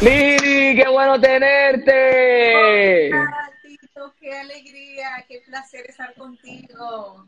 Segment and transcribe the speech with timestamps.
[0.00, 3.10] Lili, qué bueno tenerte.
[3.62, 7.26] Tito, qué alegría, qué placer estar contigo.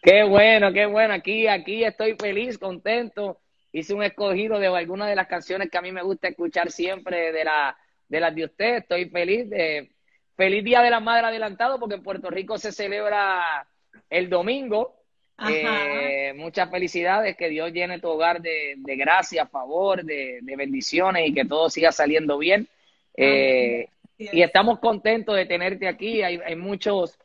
[0.00, 1.14] Qué bueno, qué bueno.
[1.14, 3.40] Aquí, aquí estoy feliz, contento.
[3.72, 7.32] Hice un escogido de algunas de las canciones que a mí me gusta escuchar siempre
[7.32, 7.76] de, la,
[8.08, 8.76] de las de usted.
[8.76, 9.50] Estoy feliz.
[9.50, 9.90] De,
[10.36, 13.66] feliz Día de la Madre adelantado porque en Puerto Rico se celebra
[14.08, 15.01] el domingo.
[15.48, 21.28] Eh, muchas felicidades, que Dios llene tu hogar de, de gracia, favor, de, de, bendiciones
[21.28, 22.68] y que todo siga saliendo bien.
[23.16, 23.88] Eh,
[24.18, 26.22] y estamos contentos de tenerte aquí.
[26.22, 27.18] Hay, hay muchos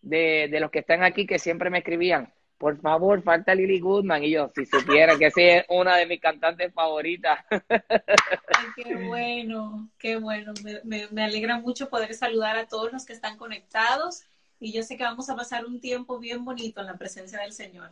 [0.00, 4.24] de, de, los que están aquí que siempre me escribían, por favor, falta Lily Goodman.
[4.24, 7.44] Y yo, si supiera que esa es una de mis cantantes favoritas.
[7.50, 10.54] Ay, qué bueno, qué bueno.
[10.64, 14.24] Me, me, me alegra mucho poder saludar a todos los que están conectados
[14.60, 17.52] y yo sé que vamos a pasar un tiempo bien bonito en la presencia del
[17.52, 17.90] Señor.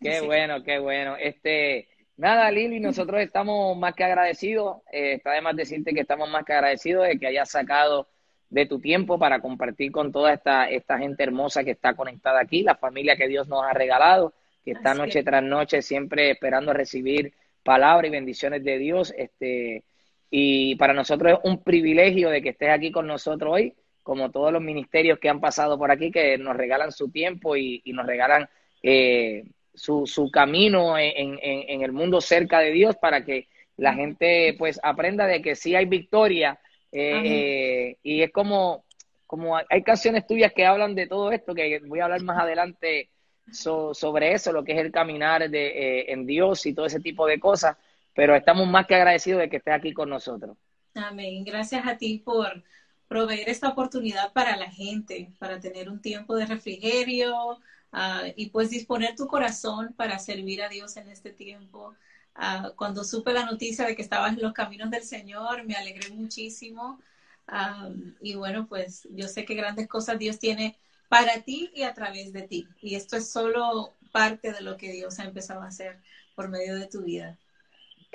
[0.00, 0.26] Qué Así.
[0.26, 1.16] bueno, qué bueno.
[1.16, 4.78] Este, nada, Lili, nosotros estamos más que agradecidos.
[4.92, 8.08] Eh, está de más decirte que estamos más que agradecidos de que hayas sacado
[8.48, 12.62] de tu tiempo para compartir con toda esta, esta gente hermosa que está conectada aquí,
[12.62, 15.24] la familia que Dios nos ha regalado, que está Así noche es.
[15.24, 19.12] tras noche siempre esperando recibir palabra y bendiciones de Dios.
[19.16, 19.84] Este,
[20.30, 23.74] y para nosotros es un privilegio de que estés aquí con nosotros hoy
[24.06, 27.82] como todos los ministerios que han pasado por aquí, que nos regalan su tiempo y,
[27.84, 28.48] y nos regalan
[28.80, 29.42] eh,
[29.74, 34.54] su, su, camino en, en, en, el mundo cerca de Dios para que la gente
[34.56, 36.60] pues aprenda de que sí hay victoria.
[36.92, 38.84] Eh, eh, y es como,
[39.26, 43.10] como hay canciones tuyas que hablan de todo esto, que voy a hablar más adelante
[43.50, 47.26] so, sobre eso, lo que es el caminar de, en Dios y todo ese tipo
[47.26, 47.76] de cosas,
[48.14, 50.56] pero estamos más que agradecidos de que estés aquí con nosotros.
[50.94, 51.42] Amén.
[51.44, 52.62] Gracias a ti por
[53.08, 57.52] proveer esta oportunidad para la gente, para tener un tiempo de refrigerio
[57.92, 61.94] uh, y pues disponer tu corazón para servir a Dios en este tiempo.
[62.36, 66.10] Uh, cuando supe la noticia de que estabas en los caminos del Señor, me alegré
[66.10, 67.00] muchísimo.
[67.48, 70.76] Um, y bueno, pues yo sé que grandes cosas Dios tiene
[71.08, 72.68] para ti y a través de ti.
[72.80, 76.00] Y esto es solo parte de lo que Dios ha empezado a hacer
[76.34, 77.38] por medio de tu vida.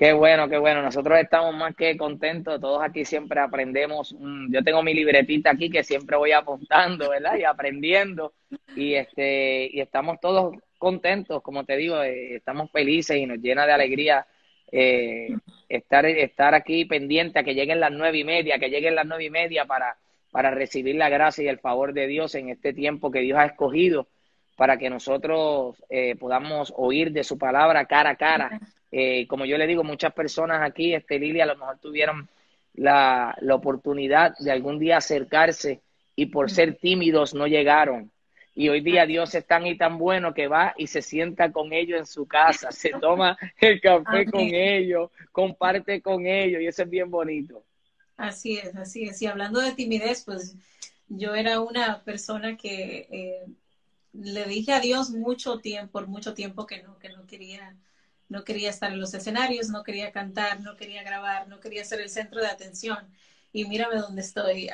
[0.01, 0.81] Qué bueno, qué bueno.
[0.81, 2.59] Nosotros estamos más que contentos.
[2.59, 4.15] Todos aquí siempre aprendemos.
[4.49, 7.37] Yo tengo mi libretita aquí que siempre voy apuntando, ¿verdad?
[7.37, 8.33] Y aprendiendo.
[8.75, 13.67] Y este y estamos todos contentos, como te digo, eh, estamos felices y nos llena
[13.67, 14.25] de alegría
[14.71, 15.35] eh,
[15.69, 19.25] estar, estar aquí pendiente a que lleguen las nueve y media, que lleguen las nueve
[19.25, 19.97] y media para,
[20.31, 23.45] para recibir la gracia y el favor de Dios en este tiempo que Dios ha
[23.45, 24.07] escogido
[24.57, 28.59] para que nosotros eh, podamos oír de su palabra cara a cara
[28.91, 32.29] eh, como yo le digo, muchas personas aquí, este Lili, a lo mejor tuvieron
[32.73, 35.81] la, la oportunidad de algún día acercarse
[36.15, 38.11] y por ser tímidos no llegaron.
[38.53, 41.71] Y hoy día Dios es tan y tan bueno que va y se sienta con
[41.71, 46.83] ellos en su casa, se toma el café con ellos, comparte con ellos y eso
[46.83, 47.63] es bien bonito.
[48.17, 49.21] Así es, así es.
[49.21, 50.55] Y hablando de timidez, pues
[51.07, 53.45] yo era una persona que eh,
[54.13, 57.75] le dije a Dios mucho tiempo, por mucho tiempo que no, que no quería
[58.31, 61.99] no quería estar en los escenarios, no quería cantar, no quería grabar, no quería ser
[61.99, 62.97] el centro de atención.
[63.51, 64.69] Y mírame dónde estoy.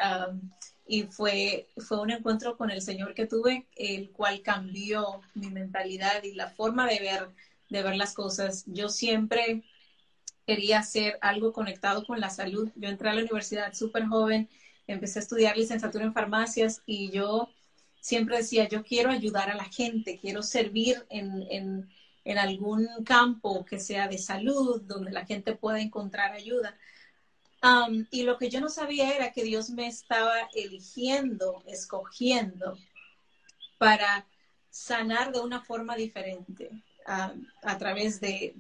[0.85, 6.23] Y fue, fue un encuentro con el Señor que tuve, el cual cambió mi mentalidad
[6.23, 7.29] y la forma de ver,
[7.69, 8.63] de ver las cosas.
[8.67, 9.63] Yo siempre
[10.45, 12.69] quería hacer algo conectado con la salud.
[12.75, 14.49] Yo entré a la universidad súper joven,
[14.85, 17.49] empecé a estudiar licenciatura en farmacias y yo
[18.01, 21.89] siempre decía, yo quiero ayudar a la gente, quiero servir en
[22.27, 26.77] en algún campo que sea de salud, donde la gente pueda encontrar ayuda.
[28.11, 32.77] y lo que yo no sabía era que Dios me estaba eligiendo, escogiendo
[33.77, 34.27] para
[34.69, 38.53] sanar de una forma diferente a través de,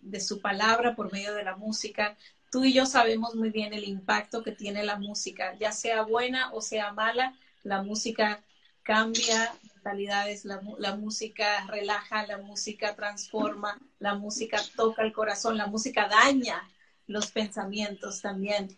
[0.00, 2.16] de, su palabra por medio de la música.
[2.50, 6.52] Tú y yo sabemos muy bien el impacto que tiene la música, ya sea buena
[6.52, 8.42] o sea mala, la música
[8.82, 15.66] cambia mentalidades, la, la música relaja, la música transforma, la música toca el corazón, la
[15.66, 16.62] música daña
[17.06, 18.76] los pensamientos también.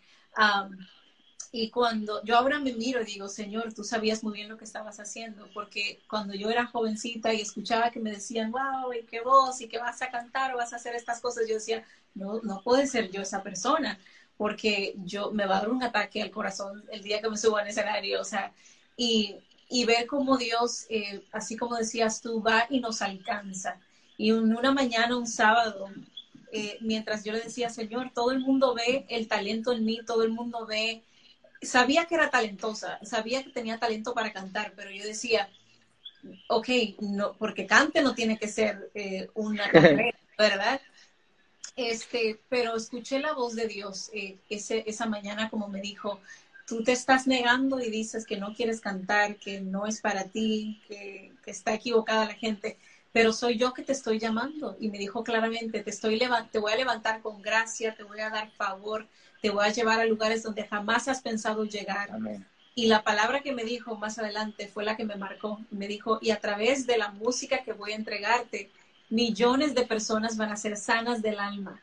[1.53, 4.65] y cuando yo ahora me miro y digo, Señor, tú sabías muy bien lo que
[4.65, 9.21] estabas haciendo, porque cuando yo era jovencita y escuchaba que me decían, wow, y qué
[9.21, 11.85] voz, y que vas a cantar o vas a hacer estas cosas, yo decía,
[12.15, 13.99] no, no puede ser yo esa persona,
[14.37, 17.61] porque yo me va a dar un ataque al corazón el día que me suba
[17.61, 18.53] al escenario, o sea,
[18.97, 19.37] y,
[19.69, 23.79] y ver cómo Dios, eh, así como decías tú, va y nos alcanza.
[24.17, 25.89] Y en una mañana, un sábado,
[26.53, 30.23] eh, mientras yo le decía, Señor, todo el mundo ve el talento en mí, todo
[30.23, 31.03] el mundo ve,
[31.63, 35.49] sabía que era talentosa, sabía que tenía talento para cantar, pero yo decía,
[36.49, 36.69] ok,
[37.01, 40.81] no, porque cante no tiene que ser eh, una carrera, ¿verdad?
[41.77, 46.21] Este, pero escuché la voz de Dios eh, ese, esa mañana como me dijo,
[46.67, 50.81] tú te estás negando y dices que no quieres cantar, que no es para ti,
[50.89, 52.79] que, que está equivocada la gente
[53.15, 54.77] pero soy yo que te estoy llamando.
[54.81, 56.19] Y me dijo claramente, te, estoy
[56.51, 59.07] te voy a levantar con gracia, te voy a dar favor,
[59.41, 62.11] te voy a llevar a lugares donde jamás has pensado llegar.
[62.75, 65.61] Y la palabra que me dijo más adelante fue la que me marcó.
[65.71, 68.73] Me dijo, y a través de la música que voy a entregarte,
[69.11, 71.81] millones de personas van a ser sanas del alma.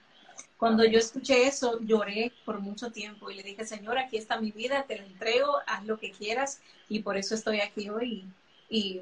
[0.62, 4.52] Cuando yo escuché eso, lloré por mucho tiempo y le dije, Señor, aquí está mi
[4.52, 8.32] vida, te la entrego, haz lo que quieras y por eso estoy aquí hoy.
[8.70, 9.02] Y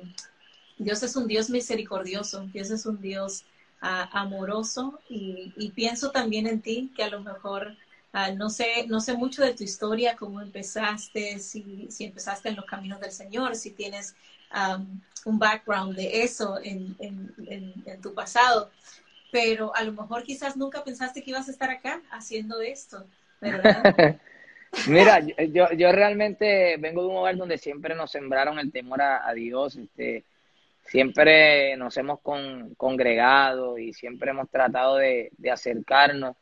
[0.77, 3.43] Dios es un Dios misericordioso, Dios es un Dios
[3.81, 5.01] ah, amoroso.
[5.09, 7.75] Y, pienso también en ti, que a lo mejor
[8.13, 12.55] ah, no, sé, no sé mucho de tu historia, cómo empezaste, si, si empezaste en
[12.55, 14.15] los caminos del Señor, si tienes
[15.25, 18.71] un background de eso en, en, tu pasado,
[19.31, 23.05] pero a lo mejor quizás nunca pensaste que ibas a estar acá haciendo esto.
[24.87, 29.27] Mira, yo, yo realmente vengo de un hogar donde siempre nos sembraron el temor a,
[29.27, 30.23] a Dios, este,
[30.89, 32.19] siempre nos hemos
[32.77, 36.35] congregado y siempre hemos tratado de, acercarnos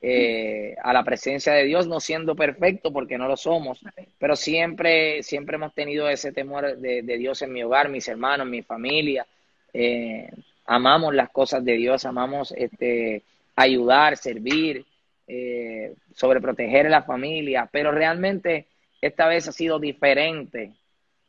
[0.00, 3.80] eh, a la presencia de Dios, no siendo perfecto porque no lo somos,
[4.18, 8.62] pero siempre, siempre hemos tenido ese temor de, Dios en mi hogar, mis hermanos, mi
[8.62, 9.26] familia.
[9.72, 10.28] Eh,
[10.66, 13.22] amamos las cosas de Dios, amamos este,
[13.56, 14.84] ayudar, servir,
[15.26, 18.66] eh, sobreproteger a la familia, pero realmente
[19.00, 20.72] esta vez ha sido diferente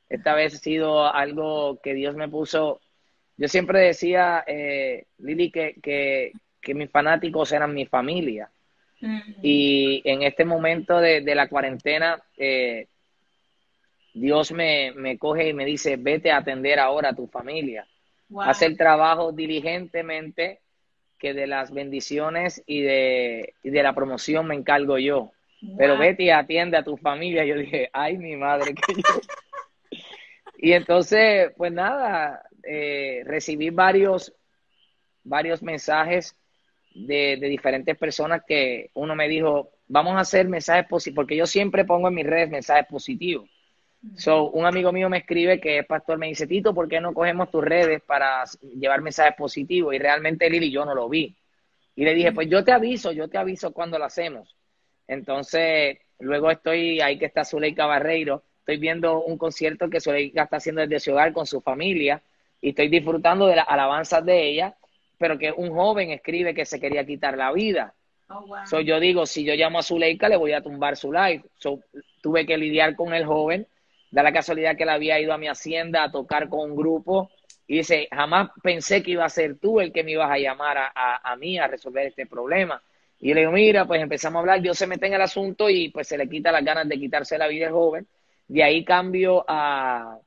[0.10, 2.82] esta vez ha sido algo que Dios me puso.
[3.38, 8.50] Yo siempre decía, eh, Lili, que, que, mis fanáticos eran mi familia.
[9.44, 12.88] Y en este momento de, la cuarentena, eh,
[14.14, 17.86] Dios me, me, coge y me dice, vete a atender ahora a tu familia.
[18.40, 20.62] Haz el trabajo diligentemente,
[21.20, 25.32] que de las bendiciones y de, y de la promoción me encargo yo.
[25.78, 27.44] Pero vete y atiende a tu familia.
[27.46, 29.02] Yo dije, ay, mi madre, que yo...
[30.58, 34.34] Y entonces, pues nada, eh, recibí varios,
[35.24, 36.36] varios mensajes
[36.94, 41.86] de, diferentes personas que uno me dijo, vamos a hacer mensajes positivos, porque yo siempre
[41.86, 43.50] pongo en mis redes mensajes positivos.
[44.16, 47.14] So, un amigo mío me escribe que es pastor, me dice, Tito, ¿por qué no
[47.14, 48.44] cogemos tus redes para
[48.78, 49.94] llevar mensajes positivos?
[49.94, 51.36] Y realmente Lili yo no lo vi.
[51.96, 54.56] Y le dije, pues yo te aviso, yo te aviso cuando lo hacemos.
[55.08, 60.58] Entonces, luego estoy ahí que está Zuleika Barreiro, estoy viendo un concierto que Zuleika está
[60.58, 62.22] haciendo desde su hogar con su familia
[62.62, 64.76] y estoy disfrutando de las alabanzas de ella,
[65.18, 67.94] pero que un joven escribe que se quería quitar la vida.
[68.28, 71.44] Oh, yo digo, si yo llamo a Zuleika, le voy a tumbar su live.
[72.22, 73.68] tuve que lidiar con el joven.
[74.16, 77.30] Da la casualidad que él había ido a mi hacienda a tocar con un grupo
[77.68, 80.78] y dice, jamás pensé que iba a ser tú el que me ibas a llamar
[80.78, 82.82] a, a, mí a resolver este problema.
[83.20, 85.90] Y le digo, mira, pues empezamos a hablar, Dios se mete en el asunto y
[85.90, 88.08] pues se le quita las ganas de quitarse la vida al joven.
[88.48, 90.18] De ahí cambio a,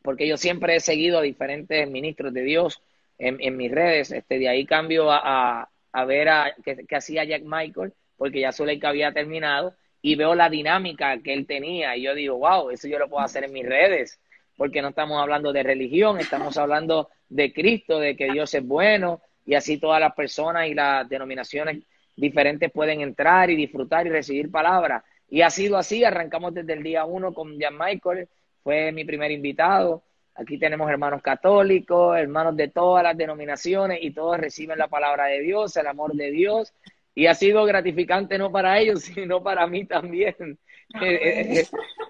[0.00, 2.80] porque yo siempre he seguido a diferentes ministros de Dios
[3.18, 7.92] en, mis redes, este, de ahí cambio a, a, ver a, qué, hacía Jack Michael,
[8.16, 9.74] porque ya que había terminado,
[10.06, 13.24] y veo la dinámica que él tenía, y yo digo, wow, eso yo lo puedo
[13.24, 14.20] hacer en mis redes,
[14.54, 19.22] porque no estamos hablando de religión, estamos hablando de Cristo, de que Dios es bueno,
[19.46, 21.84] y así todas las personas y las denominaciones
[22.14, 25.02] diferentes pueden entrar y disfrutar y recibir palabras.
[25.30, 28.28] Y ha sido así, arrancamos desde el día uno con Jan Michael,
[28.62, 30.02] fue mi primer invitado.
[30.34, 35.40] Aquí tenemos hermanos católicos, hermanos de todas las denominaciones y todos reciben la palabra de
[35.40, 36.74] Dios, el amor de Dios.
[37.14, 40.58] Y ha sido gratificante no para ellos, sino para mí también.
[40.94, 41.00] Ah,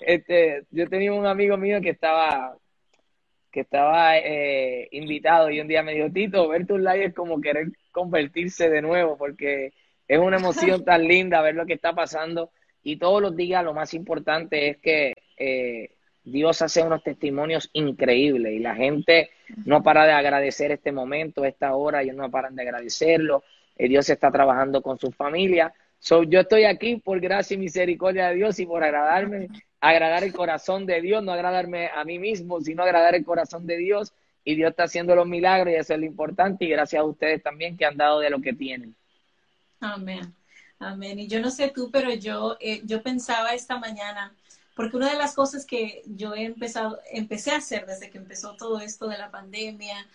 [0.01, 2.57] este, yo tenía un amigo mío que estaba
[3.51, 7.41] que estaba eh, invitado y un día me dijo, Tito, ver tus live es como
[7.41, 9.73] querer convertirse de nuevo, porque
[10.09, 12.51] es una emoción tan linda ver lo que está pasando
[12.83, 15.91] y todos los días lo más importante es que eh,
[16.25, 19.31] Dios hace unos testimonios increíbles y la gente
[19.65, 23.45] no para de agradecer este momento, esta hora, ellos no paran de agradecerlo,
[23.77, 25.73] eh, Dios está trabajando con su familia.
[25.99, 29.49] So, yo estoy aquí por gracia y misericordia de Dios y por agradarme
[29.89, 33.77] agradar el corazón de Dios, no agradarme a mí mismo, sino agradar el corazón de
[33.77, 34.15] Dios.
[34.43, 36.65] Y Dios está haciendo los milagros y eso es lo importante.
[36.65, 38.95] Y gracias a ustedes también que han dado de lo que tienen.
[39.81, 40.35] Amén.
[40.79, 41.19] Amén.
[41.19, 44.35] Y yo no sé tú, pero yo, eh, yo pensaba esta mañana,
[44.75, 48.57] porque una de las cosas que yo he empezado, empecé a hacer desde que empezó
[48.57, 50.07] todo esto de la pandemia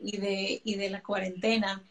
[0.00, 1.82] y de, y de la cuarentena,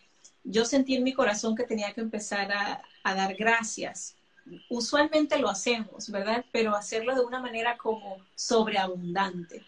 [0.44, 4.16] yo sentí en mi corazón que tenía que empezar a, dar gracias
[4.70, 6.46] usualmente lo hacemos, ¿verdad?
[6.52, 9.66] Pero hacerlo de una manera como sobreabundante.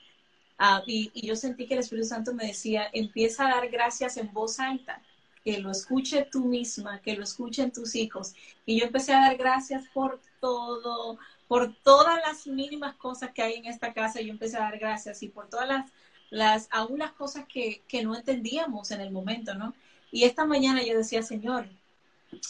[0.58, 4.32] Ah, y, yo sentí que el Espíritu Santo me decía, empieza a dar gracias en
[4.34, 5.02] voz alta,
[5.44, 8.34] que lo escuche tú misma, que lo escuchen tus hijos.
[8.66, 11.18] Y yo empecé a dar gracias por todo,
[11.48, 15.24] por todas las mínimas cosas que hay en esta casa, yo empecé a dar gracias
[15.24, 15.92] y por todas las,
[16.30, 19.74] las aún las cosas que, que no entendíamos en el momento, ¿no?
[20.12, 21.68] Y esta mañana yo decía, Señor,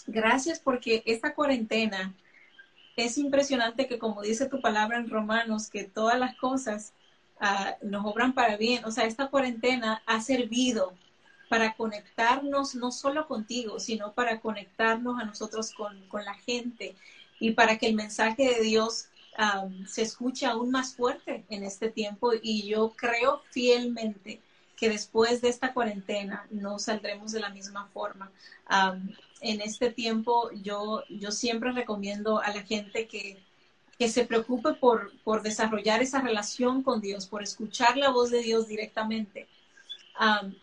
[0.07, 2.13] Gracias porque esta cuarentena
[2.95, 6.93] es impresionante que como dice tu palabra en Romanos, que todas las cosas
[7.39, 8.85] ah, nos obran para bien.
[8.85, 10.93] O sea, esta cuarentena ha servido
[11.49, 16.95] para conectarnos no solo contigo, sino para conectarnos a nosotros con, la gente
[17.39, 19.09] y para que el mensaje de Dios
[19.85, 22.31] se escuche aún más fuerte en este tiempo.
[22.41, 24.41] Y yo creo fielmente
[24.75, 28.31] que después de esta cuarentena no saldremos de la misma forma
[29.41, 33.43] en este tiempo yo, yo siempre recomiendo a la gente que,
[33.97, 38.41] que se preocupe por, por, desarrollar esa relación con Dios, por escuchar la voz de
[38.41, 39.47] Dios directamente.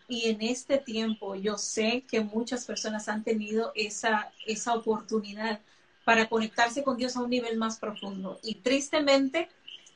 [0.07, 5.61] y en este tiempo yo sé que muchas personas han tenido esa, esa oportunidad
[6.03, 8.39] para conectarse con Dios a un nivel más profundo.
[8.43, 9.49] Y tristemente,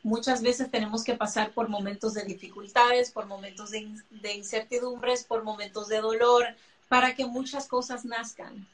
[0.03, 5.43] muchas veces tenemos que pasar por momentos de dificultades, por momentos de, de incertidumbres, por
[5.43, 6.45] momentos de dolor,
[6.87, 8.67] para que muchas cosas nazcan.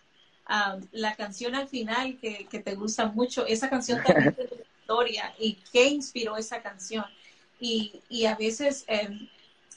[0.45, 5.57] Ah, la canción al final que, te gusta mucho, esa canción también tiene historia y
[5.71, 7.05] qué inspiró esa canción.
[7.59, 9.29] Y, a veces em,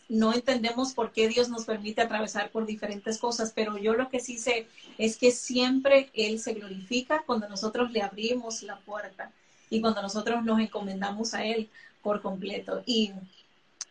[0.08, 4.18] no entendemos por qué Dios nos permite atravesar por diferentes cosas, pero yo lo que
[4.18, 4.66] sí sé
[4.98, 9.30] es que siempre Él se glorifica cuando nosotros le abrimos la puerta
[9.70, 11.68] y cuando nosotros nos encomendamos a Él
[12.02, 12.82] por completo.
[12.86, 13.12] Y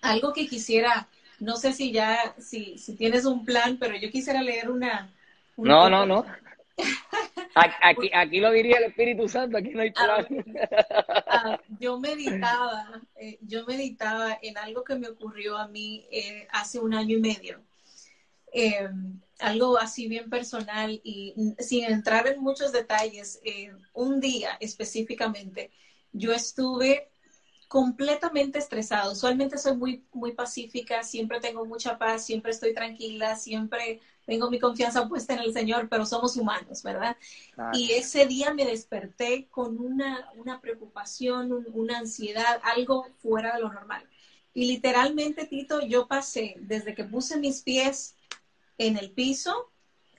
[0.02, 1.08] algo que quisiera,
[1.40, 5.10] no sé si ya, si, si tienes un plan, pero yo quisiera leer una...
[5.58, 6.26] no, no, no.
[7.56, 10.46] Aquí, aquí lo diría el Espíritu Santo, aquí no hay ah, plan.
[11.26, 16.80] Ah, yo meditaba, eh, yo meditaba en algo que me ocurrió a mí eh, hace
[16.80, 17.62] un año y medio.
[18.58, 25.72] Em, algo así bien personal y sin entrar en muchos detalles, eh, un día específicamente,
[26.14, 27.10] yo estuve
[27.68, 29.12] completamente estresado.
[29.12, 34.58] Usualmente soy muy, muy pacífica, siempre tengo mucha paz, siempre estoy tranquila, siempre tengo mi
[34.58, 37.18] confianza puesta en el Señor, pero somos humanos, ¿verdad?
[37.74, 43.74] Y ese día me desperté con una, una preocupación, una ansiedad, algo fuera de lo
[43.74, 44.08] normal.
[44.54, 48.15] Y literalmente, Tito, yo pasé desde que puse mis pies
[48.78, 49.72] en el piso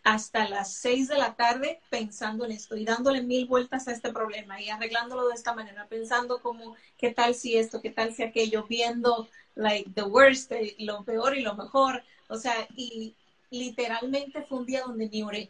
[0.07, 4.13] hasta las seis de la tarde pensando en esto y dándole mil vueltas a este
[4.13, 7.83] problema y arreglándolo de esta manera, pensando como, ¿qué tal si esto?
[7.83, 8.67] ¿Qué tal si aquello?
[8.69, 12.05] Viendo, like, the worst, eh, lo peor y lo mejor.
[12.29, 13.17] O sea, y,
[13.51, 15.49] literalmente fue un día donde ni oré.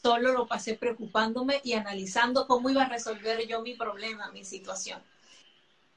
[0.00, 5.02] Solo lo pasé preocupándome y analizando cómo iba a resolver yo mi problema, mi situación.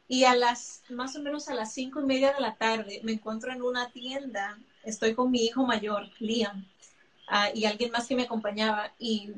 [0.08, 3.12] Y a las, más o menos a las cinco y media de la tarde, me
[3.12, 6.66] encuentro en una tienda, estoy con mi hijo mayor, Liam,
[7.28, 9.34] ah, y alguien más que me acompañaba, y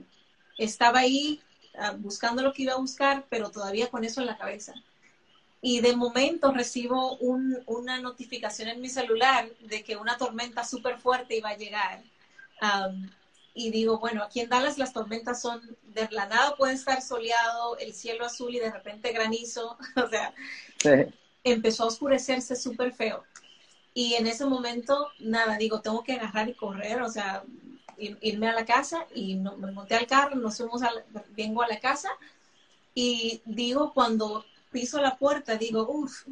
[0.57, 1.41] estaba ahí
[1.77, 4.73] ah, buscando lo que iba a buscar, pero todavía con eso en la cabeza
[5.61, 11.37] y de momento recibo una notificación en mi celular de que una tormenta súper fuerte
[11.37, 12.01] iba a llegar.
[13.53, 17.77] y digo, bueno, aquí en Dallas las tormentas son, de la nada puede estar soleado,
[17.77, 19.77] el cielo azul y de repente granizo.
[20.03, 20.33] o sea,
[21.43, 23.23] empezó a oscurecerse súper feo.
[23.93, 27.43] Y en ese momento, nada, digo, tengo que agarrar y correr, o sea,
[27.97, 30.91] irme a la casa y me monté al carro, nos fuimos, a,
[31.35, 32.09] vengo a la casa
[32.95, 36.25] y digo, cuando piso la puerta, digo, uff,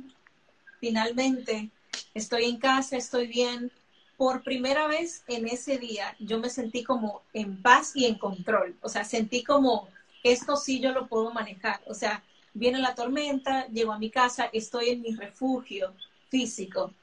[0.80, 1.70] finalmente
[2.14, 3.72] estoy en casa, estoy bien.
[4.18, 8.76] por primera vez en ese día yo me sentí como en paz y en control.
[8.82, 9.88] O sea, sentí como
[10.24, 11.82] esto sí yo lo puedo manejar.
[11.88, 12.24] O sea,
[12.54, 15.94] viene la tormenta, llego a mi casa, estoy en mi refugio
[16.30, 16.94] físico.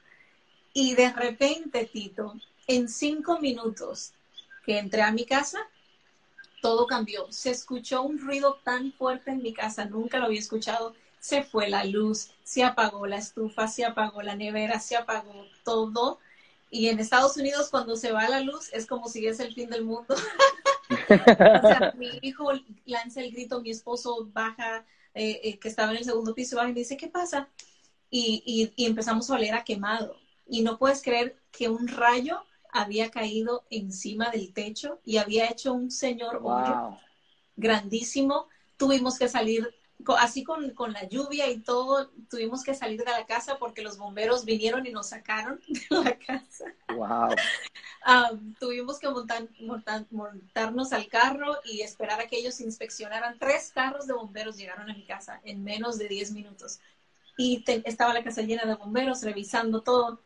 [0.79, 2.35] Y de repente, Tito,
[2.67, 4.13] en cinco minutos
[4.63, 5.57] que entré a mi casa,
[6.61, 7.25] todo cambió.
[7.31, 10.93] Se escuchó un ruido tan fuerte en mi casa, nunca lo había escuchado.
[11.19, 16.19] Se fue la luz, se apagó la estufa, se apagó la nevera, se apagó todo.
[16.69, 19.71] Y en Estados Unidos cuando se va la luz es como si es el fin
[19.71, 20.13] del mundo.
[21.09, 22.51] o sea, mi hijo
[22.85, 26.69] lanza el grito, mi esposo baja, eh, eh, que estaba en el segundo piso, baja
[26.69, 27.49] y me dice, ¿qué pasa?
[28.11, 30.26] Y, y, empezamos a oler a quemado.
[30.49, 35.73] Y no puedes creer que un rayo había caído encima del techo y había hecho
[35.73, 36.41] un señor
[37.55, 38.47] grandísimo.
[38.77, 39.73] Tuvimos que salir,
[40.17, 43.97] así con, con, la lluvia y todo, tuvimos que salir de la casa porque los
[43.97, 46.65] bomberos vinieron y nos sacaron de la casa.
[46.95, 47.35] Wow.
[48.59, 49.47] tuvimos que montar,
[50.11, 53.39] montarnos al carro y esperar a que ellos inspeccionaran.
[53.39, 56.79] Tres carros de bomberos llegaron a mi casa en menos de 10 minutos.
[57.37, 60.19] Y estaba la casa llena de bomberos revisando todo.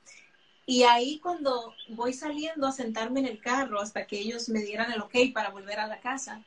[0.65, 4.91] Y ahí cuando voy saliendo a sentarme en el carro hasta que ellos me dieran
[4.91, 6.43] el ok para volver a la casa,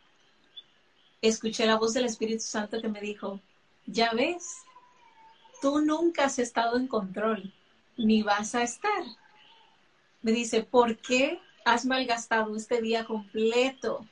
[1.20, 3.40] escuché la voz del Espíritu Santo que me dijo,
[3.86, 4.62] ya ves,
[5.60, 7.52] tú nunca has estado en control,
[7.96, 9.04] ni vas a estar.
[10.22, 14.06] Me dice, ¿por qué has malgastado este día completo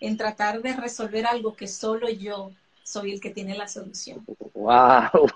[0.00, 2.52] en tratar de resolver algo que solo yo
[2.88, 4.24] soy el que tiene la solución?
[4.54, 5.28] ¡Wow!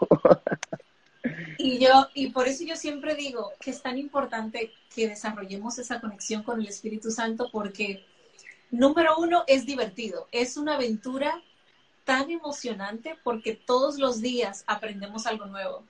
[1.58, 6.00] Y yo, y por eso yo siempre digo que es tan importante que desarrollemos esa
[6.00, 8.04] conexión con el Espíritu Santo porque,
[8.70, 11.40] número uno, es divertido, es una aventura
[12.04, 15.84] tan emocionante porque todos los días aprendemos algo nuevo,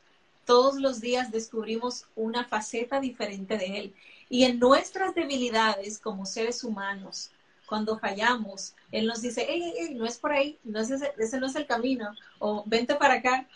[0.44, 3.94] todos los días descubrimos una faceta diferente de Él.
[4.28, 7.30] Y en nuestras debilidades como seres humanos,
[7.72, 11.40] cuando fallamos, Él nos dice, hey, hey, no es por ahí, no es ese, ese
[11.40, 13.48] no es el camino, o vente para acá,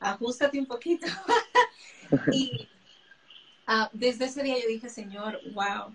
[0.00, 1.06] ajustate un poquito.
[2.32, 2.66] y
[3.66, 5.94] ah, desde ese día yo dije, Señor, wow,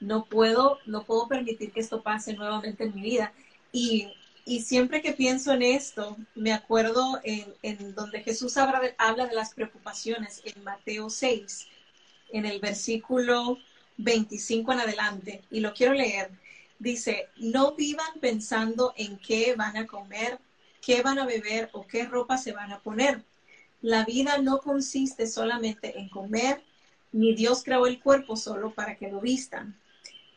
[0.00, 3.34] no puedo, no puedo permitir que esto pase nuevamente en mi vida.
[3.70, 4.10] Y,
[4.62, 9.52] siempre que pienso en esto, me acuerdo en, donde Jesús habla de, habla de las
[9.52, 11.66] preocupaciones en Mateo 6,
[12.32, 13.58] en el versículo
[13.98, 16.30] 25 en adelante, y lo quiero leer.
[16.78, 20.38] Dice, no vivan pensando en qué van a comer
[20.84, 23.24] qué van a beber o qué ropa se van a poner.
[23.80, 26.62] La vida no consiste solamente en comer,
[27.12, 29.76] ni Dios creó el cuerpo solo para que lo vistan.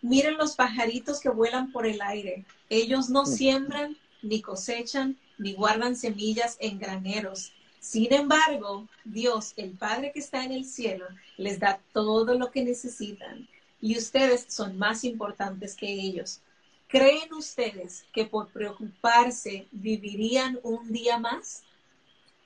[0.01, 2.45] Miren los pajaritos que vuelan por el aire.
[2.69, 7.51] Ellos no siembran, ni cosechan, ni guardan semillas en graneros.
[7.79, 11.05] Sin embargo, Dios, el Padre que está en el cielo,
[11.37, 13.47] les da todo lo que necesitan.
[13.79, 16.41] Y ustedes son más importantes que ellos.
[16.87, 21.63] ¿Creen ustedes que por preocuparse vivirían un día más?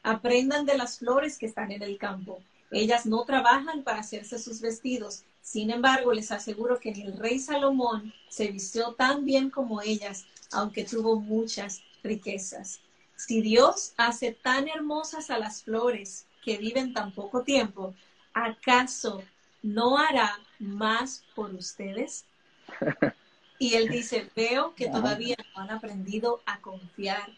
[0.04, 2.42] Aprendan de las flores que están en el campo.
[2.72, 5.24] Ellas no trabajan para hacerse sus vestidos.
[5.42, 10.86] Sin embargo, les aseguro que el rey Salomón se vistió tan bien como ellas, aunque
[10.86, 12.80] tuvo muchas riquezas.
[13.16, 17.94] Si Dios hace tan hermosas a las flores que viven tan poco tiempo,
[18.34, 19.22] ¿acaso
[19.62, 22.26] no hará más por ustedes?
[23.62, 27.30] Y él dice, veo que todavía no han aprendido a confiar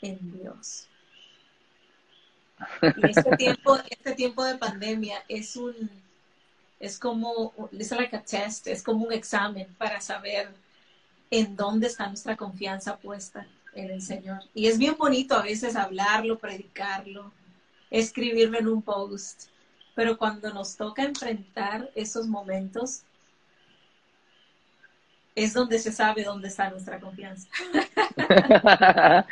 [0.00, 0.86] en Dios.
[2.82, 5.74] Y este tiempo, este tiempo de pandemia es un,
[6.78, 10.54] es como, es like a test, es como un examen para saber
[11.32, 14.38] en dónde está nuestra confianza puesta en el Señor.
[14.54, 17.32] Y es bien bonito a veces hablarlo, predicarlo,
[17.90, 19.48] escribirlo en un post,
[19.94, 23.04] pero cuando nos toca enfrentar esos momentos,
[25.34, 27.48] es donde se sabe dónde está nuestra confianza.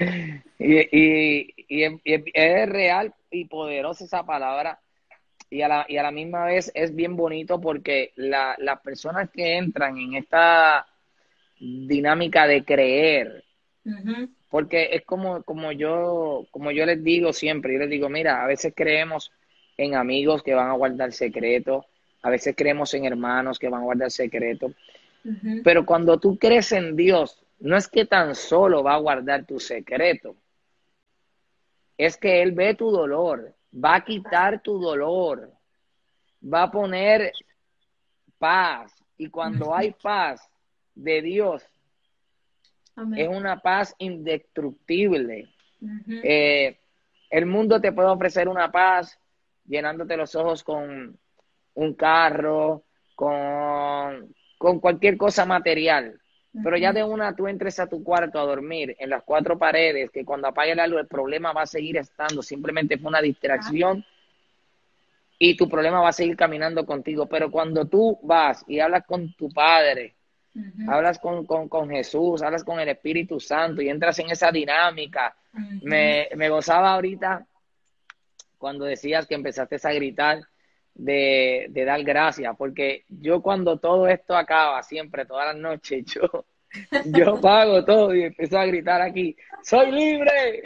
[0.59, 4.81] y, es real y poderosa esa palabra.
[5.51, 9.57] Y a, la, y a la misma vez es bien bonito porque las personas que
[9.57, 10.87] entran en esta
[11.59, 13.45] dinámica de creer,
[14.49, 18.47] porque es como, como, yo, como yo les digo siempre, yo les digo, mira, a
[18.47, 19.33] veces creemos
[19.81, 21.87] en amigos que van a guardar secretos,
[22.23, 24.73] a veces creemos en hermanos que van a guardar secretos,
[25.65, 29.59] pero cuando tú crees en Dios, no es que tan solo va a guardar tu
[29.59, 30.37] secreto,
[31.97, 35.51] es que Él ve tu dolor, va a quitar tu dolor,
[36.43, 37.33] va a poner
[38.39, 38.93] paz.
[39.17, 40.47] Y cuando hay paz
[40.95, 41.63] de Dios,
[43.17, 45.49] es una paz indestructible.
[46.23, 46.79] Eh,
[47.31, 49.20] el mundo te puede ofrecer una paz
[49.71, 51.17] llenándote los ojos con
[51.75, 52.83] un carro,
[53.15, 56.21] con, con cualquier cosa material.
[56.65, 60.11] Pero ya de una tú entres a tu cuarto a dormir en las cuatro paredes,
[60.11, 64.05] que cuando apague la luz el problema va a seguir estando, simplemente fue una distracción
[65.39, 67.27] y tu problema va a seguir caminando contigo.
[67.27, 70.17] Pero cuando tú vas y hablas con tu padre,
[70.89, 75.37] hablas con, con, con, Jesús, hablas con el Espíritu Santo y entras en esa dinámica,
[75.83, 77.47] me, me gozaba ahorita
[78.61, 80.43] cuando decías que empezaste a gritar
[80.95, 86.45] de, de, dar gracias, porque yo cuando todo esto acaba, siempre, todas las noches, yo,
[87.07, 90.63] yo pago todo y empiezo a gritar aquí, ¡soy libre!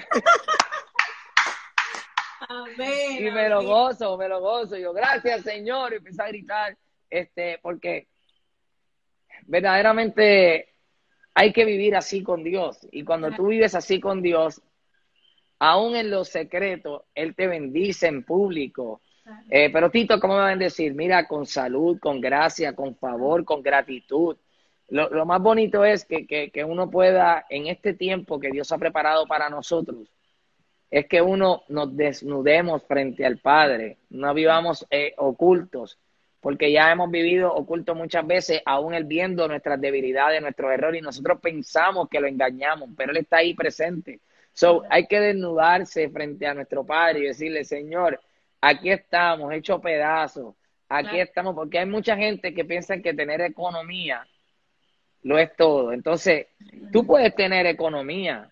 [3.21, 4.77] y me lo gozo, me lo gozo.
[4.77, 6.77] Yo, gracias Señor, y empiezo a gritar,
[7.09, 8.09] este, porque
[9.47, 10.75] verdaderamente
[11.33, 12.89] hay que vivir así con Dios.
[12.91, 14.61] Y cuando tú vives así con Dios,
[15.65, 19.01] aún en lo secreto, Él te bendice en público.
[19.49, 20.95] Eh, pero Tito, ¿cómo me van a decir?
[20.95, 24.37] Mira, con salud, con gracia, con favor, con gratitud.
[24.89, 29.27] Lo, más bonito es que, que, uno pueda, en este tiempo que Dios ha preparado
[29.27, 30.13] para nosotros,
[30.91, 35.99] es que uno nos desnudemos frente al Padre, no vivamos eh, ocultos,
[36.41, 41.03] porque ya hemos vivido ocultos muchas veces, aún Él viendo nuestras debilidades, nuestros errores, y
[41.03, 44.21] nosotros pensamos que lo engañamos, pero Él está ahí presente.
[44.55, 48.21] So, hay que desnudarse frente a nuestro Padre y decirle, Señor,
[48.61, 50.55] aquí estamos, hecho pedazos,
[50.89, 54.27] aquí estamos, porque hay mucha gente que piensa que tener economía
[55.25, 55.93] lo es todo.
[55.93, 56.47] Entonces,
[56.93, 58.51] tú puedes tener economía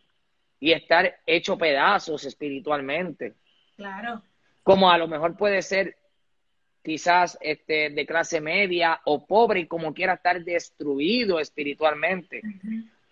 [0.59, 3.35] y estar hecho pedazos espiritualmente.
[3.77, 4.23] Claro.
[4.63, 5.97] Como a lo mejor puede ser
[6.83, 12.43] quizás este, de clase media o pobre y como quiera estar destruido espiritualmente.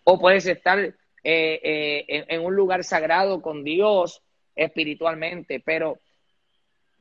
[0.04, 4.22] O puedes estar eh, eh, en, un lugar sagrado con Dios
[4.54, 6.00] espiritualmente, pero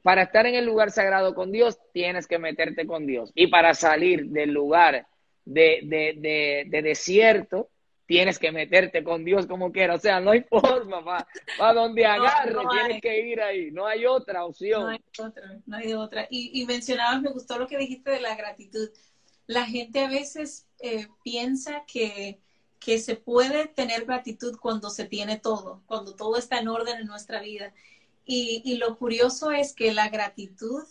[0.04, 3.74] para estar en el lugar sagrado con Dios tienes que meterte con Dios y para
[3.74, 5.08] salir del lugar
[5.46, 7.70] de, de, de, desierto
[8.06, 11.26] tienes que meterte con Dios como quiera, o sea, no hay forma,
[11.58, 14.82] para donde agarre tienes que ir ahí, no hay otra opción.
[14.82, 16.28] No hay otra, no hay otra.
[16.30, 18.90] Y, y mencionabas, me gustó lo que dijiste de la gratitud.
[19.46, 22.40] La gente a veces eh, piensa que
[22.80, 27.08] que se puede tener gratitud cuando se tiene todo, cuando todo está en orden en
[27.08, 27.74] nuestra vida.
[28.26, 30.84] Y, lo curioso es que la gratitud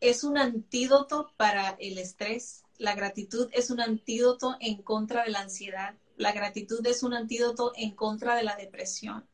[0.00, 5.40] es un antídoto para el estrés, la gratitud es un antídoto en contra de la
[5.40, 9.24] ansiedad, la gratitud es un antídoto en contra de la depresión.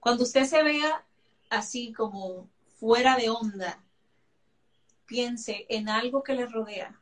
[0.00, 1.04] Cuando usted se vea
[1.50, 2.48] así como
[2.80, 3.84] fuera de onda,
[5.06, 6.98] piense en algo que le rodea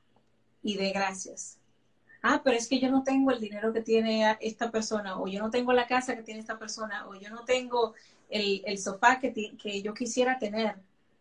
[0.62, 1.58] y de gracias
[2.22, 5.40] ah, pero es que yo no tengo el dinero que tiene esta persona, o yo
[5.40, 7.94] no tengo la casa que tiene esta persona, o yo no tengo
[8.28, 10.76] el, sofá que, que yo quisiera tener.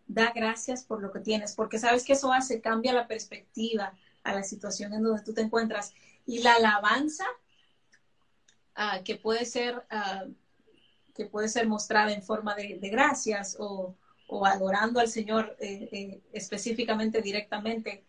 [0.07, 3.93] Da gracias por lo que tienes, porque sabes que eso hace, cambia la perspectiva
[4.25, 5.93] a la situación en donde tú te encuentras.
[6.25, 7.25] Y la alabanza,
[8.75, 10.25] ah, que puede ser, ah,
[11.13, 13.95] que puede ser mostrada en forma de, gracias o,
[14.45, 18.03] adorando al Señor eh, eh, específicamente, directamente,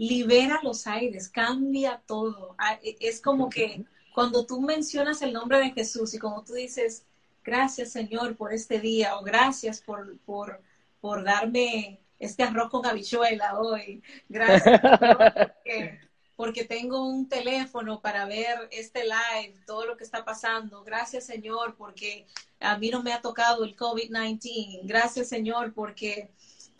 [0.00, 2.54] libera los aires, cambia todo.
[2.56, 3.84] Ah, e, es como que
[4.14, 7.04] cuando tú mencionas el nombre de Jesús y como tú dices,
[7.44, 10.62] gracias Señor por este día o gracias por, por,
[11.02, 16.00] por darme este arroz con habichuela hoy, gracias porque,
[16.34, 21.76] porque tengo un teléfono para ver este live, todo lo que está pasando, gracias Señor
[21.76, 22.26] porque
[22.58, 26.30] a mí no me ha tocado el COVID-19, gracias Señor porque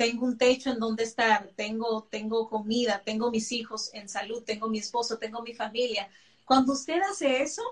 [0.01, 4.67] tengo un techo en donde estar, tengo, tengo comida, tengo mis hijos en salud, tengo
[4.67, 6.09] mi esposo, tengo mi familia.
[6.47, 7.63] Cuando usted hace eso,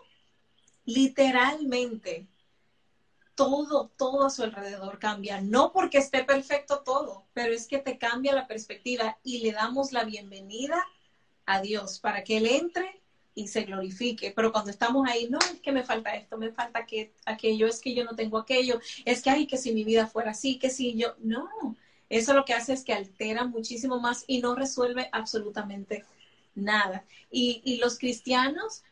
[0.85, 2.27] literalmente
[3.35, 5.41] todo, todo a su alrededor cambia.
[5.41, 9.93] No porque esté perfecto todo, pero es que te cambia la perspectiva y le damos
[9.93, 10.85] la bienvenida
[11.47, 13.01] a Dios para que Él entre
[13.35, 14.33] y se glorifique.
[14.37, 17.81] Pero cuando estamos ahí, no, es que me falta esto, me falta que, aquello, es
[17.81, 20.69] que yo no tengo aquello, es que, ay, que si mi vida fuera así, que
[20.69, 21.49] si yo, no,
[22.09, 26.05] eso lo que hace es que altera muchísimo más y no resuelve absolutamente
[26.55, 27.05] nada.
[27.31, 28.83] Y, los cristianos,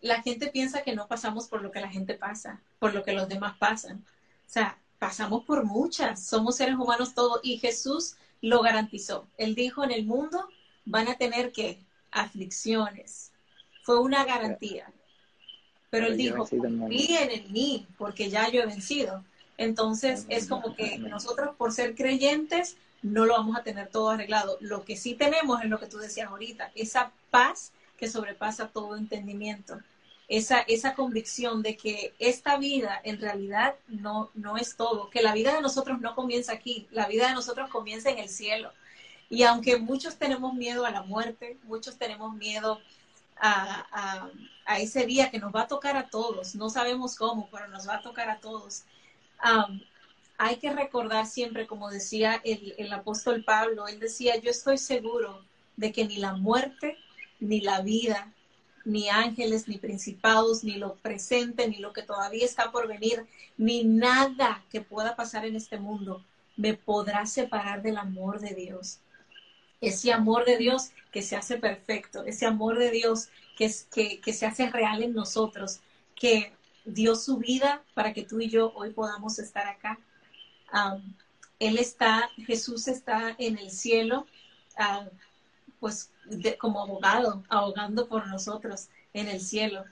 [0.00, 3.12] la gente piensa que no pasamos por lo que la gente pasa, por lo que
[3.12, 4.04] los demás pasan.
[4.46, 9.26] O sea, pasamos por muchas, somos seres humanos todos y Jesús lo garantizó.
[9.36, 10.48] Él dijo en el mundo
[10.84, 11.78] van a tener que
[12.10, 13.32] aflicciones.
[13.82, 14.92] Fue una garantía.
[15.90, 19.24] Pero él dijo, confíen en mí, porque ya yo he vencido.
[19.60, 24.56] Entonces es como que nosotros por ser creyentes no lo vamos a tener todo arreglado.
[24.60, 28.96] Lo que sí tenemos es lo que tú decías ahorita, esa paz que sobrepasa todo
[28.96, 29.78] entendimiento.
[30.28, 35.34] esa, esa convicción de que esta vida en realidad no, no es todo, que la
[35.34, 38.72] vida de nosotros no comienza aquí, la vida de nosotros comienza en el cielo.
[39.28, 42.80] Y aunque muchos tenemos miedo a la muerte, muchos tenemos miedo
[43.36, 44.30] a,
[44.78, 47.96] ese día que nos va a tocar a todos, no sabemos cómo, pero nos va
[47.96, 48.84] a tocar a todos.
[50.38, 55.44] Hay que recordar siempre, como decía el, el apóstol Pablo, él decía, yo estoy seguro
[55.76, 56.96] de que ni la muerte,
[57.40, 58.32] ni la vida,
[58.84, 63.26] ni ángeles, ni principados, ni lo presente, ni lo que todavía está por venir,
[63.56, 66.24] ni nada que pueda pasar en este mundo
[66.56, 69.00] me podrá separar del amor de Dios.
[69.80, 74.32] Ese amor de Dios que se hace perfecto, ese amor de Dios que, que, que
[74.34, 75.80] se hace real en nosotros,
[76.14, 76.52] que
[76.84, 79.98] dio su vida para que tú y yo hoy podamos estar acá.
[81.58, 84.26] él está, Jesús está en el cielo,
[85.78, 86.10] pues
[86.58, 89.84] como abogado, ahogando por nosotros en el cielo.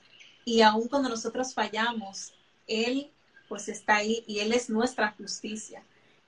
[0.44, 2.32] Y aun cuando nosotros fallamos,
[2.66, 3.10] Él
[3.48, 5.82] pues está ahí y Él es nuestra justicia.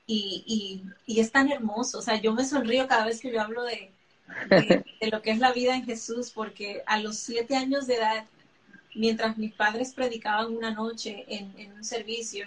[0.06, 3.62] Y, y, es tan hermoso, o sea, yo me sonrío cada vez que yo hablo
[3.62, 3.92] de,
[4.48, 8.24] de, lo que es la vida en Jesús, porque a los siete años de edad,
[8.94, 12.46] mientras mis padres predicaban una noche en, en un servicio,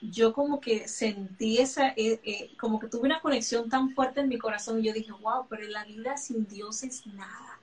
[0.00, 4.28] yo como que sentí esa, eh, eh, como que tuve una conexión tan fuerte en
[4.28, 7.60] mi corazón y yo dije, wow, pero la vida sin Dios es nada.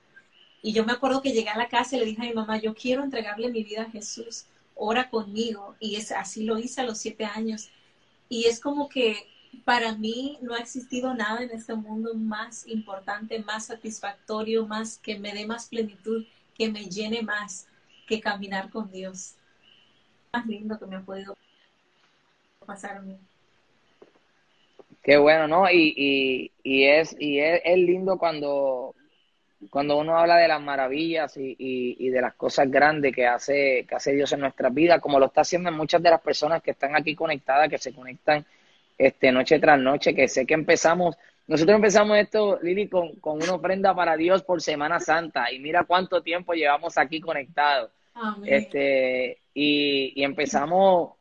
[0.61, 2.57] Y yo me acuerdo que llegué a la casa y le dije a mi mamá,
[2.57, 5.75] yo quiero entregarle mi vida a Jesús, ora conmigo.
[5.79, 7.69] Y es, así lo hice a los siete años.
[8.29, 9.27] Y es como que
[9.63, 15.19] para mí no ha existido nada en este mundo más importante, más satisfactorio, más que
[15.19, 16.25] me dé más plenitud,
[16.57, 17.67] que me llene más
[18.07, 19.35] que caminar con Dios.
[20.33, 21.35] Más lindo que me ha podido
[22.65, 23.17] pasaron.
[25.03, 25.69] Qué bueno, ¿no?
[25.69, 28.95] Y, y, es, y es, lindo cuando,
[29.69, 33.95] cuando uno habla de las maravillas y, y, de las cosas grandes que hace, que
[33.95, 36.71] hace Dios en nuestras vidas, como lo está haciendo en muchas de las personas que
[36.71, 38.43] están aquí conectadas, que se conectan
[38.97, 41.15] este, noche tras noche, que sé que empezamos,
[41.47, 45.83] nosotros empezamos esto, Lili, con, con una ofrenda para Dios por Semana Santa, y mira
[45.83, 47.91] cuánto tiempo llevamos aquí conectados.
[48.45, 51.11] Este, y, y empezamos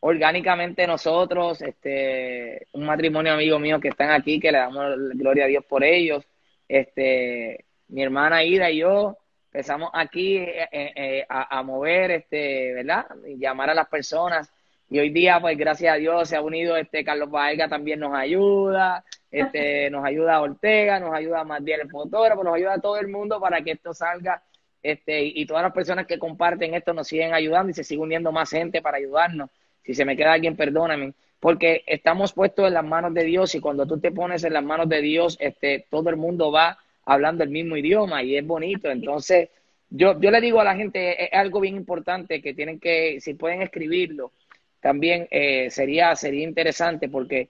[0.00, 5.48] orgánicamente nosotros, este, un matrimonio amigo mío que están aquí, que le damos gloria a
[5.48, 6.24] Dios por ellos,
[6.66, 9.16] este, mi hermana Ida y yo
[9.52, 13.06] empezamos aquí eh, eh, eh, a, mover, este, ¿verdad?
[13.28, 14.50] Y llamar a las personas.
[14.92, 18.14] Y hoy día, pues gracias a Dios, se ha unido este Carlos Baega, también nos
[18.14, 22.78] ayuda, este, nos ayuda a Ortega, nos ayuda a Matiel el fotógrafo, nos ayuda a
[22.78, 24.42] todo el mundo para que esto salga,
[24.82, 28.32] este, y todas las personas que comparten esto nos siguen ayudando y se sigue uniendo
[28.32, 29.48] más gente para ayudarnos.
[29.82, 31.14] Si se me queda alguien, perdóname.
[31.40, 34.62] Porque estamos puestos en las manos de Dios y cuando tú te pones en las
[34.62, 36.76] manos de Dios, este, todo el mundo va
[37.06, 38.90] hablando el mismo idioma y es bonito.
[38.90, 39.48] Entonces,
[39.88, 43.32] yo, yo le digo a la gente, es algo bien importante que tienen que, si
[43.32, 44.32] pueden escribirlo,
[44.82, 47.48] también eh, sería, sería interesante porque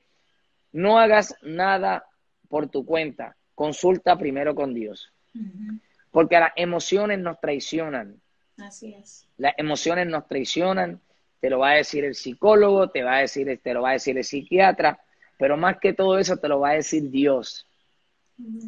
[0.70, 2.06] no hagas nada
[2.48, 5.12] por tu cuenta, consulta primero con Dios.
[6.12, 8.20] Porque las emociones nos traicionan.
[8.58, 9.26] Así es.
[9.38, 11.00] Las emociones nos traicionan
[11.42, 13.94] te lo va a decir el psicólogo, te va a decir, te lo va a
[13.94, 15.00] decir el psiquiatra,
[15.36, 17.66] pero más que todo eso te lo va a decir Dios.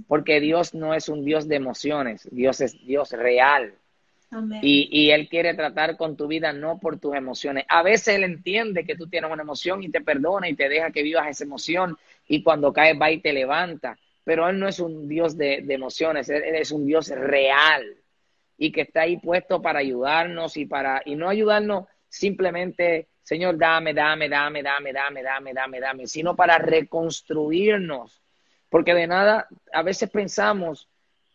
[0.09, 3.75] Porque Dios no es un Dios de emociones, Dios es Dios real.
[4.63, 7.65] Y, Él quiere tratar con tu vida no por tus emociones.
[7.69, 10.91] A veces Él entiende que tú tienes una emoción y te perdona y te deja
[10.91, 13.99] que vivas esa emoción y cuando caes va y te levanta.
[14.25, 17.85] Pero Él no es un Dios de, emociones, Él es un Dios real
[18.57, 23.93] y que está ahí puesto para ayudarnos y para y no ayudarnos simplemente, Señor, dame,
[23.93, 28.23] dame, dame, dame, dame, dame, dame, dame, sino para reconstruirnos.
[28.69, 30.89] Porque de nada, a veces pensamos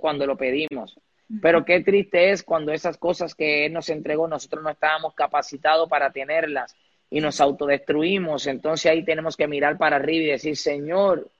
[0.00, 0.98] Cuando lo pedimos.
[1.40, 5.88] Pero qué triste es cuando esas cosas que Él nos entregó, nosotros no estábamos capacitados
[5.88, 6.74] para tenerlas
[7.10, 8.46] y nos autodestruimos.
[8.46, 11.30] Entonces ahí tenemos que mirar para arriba y decir, Señor,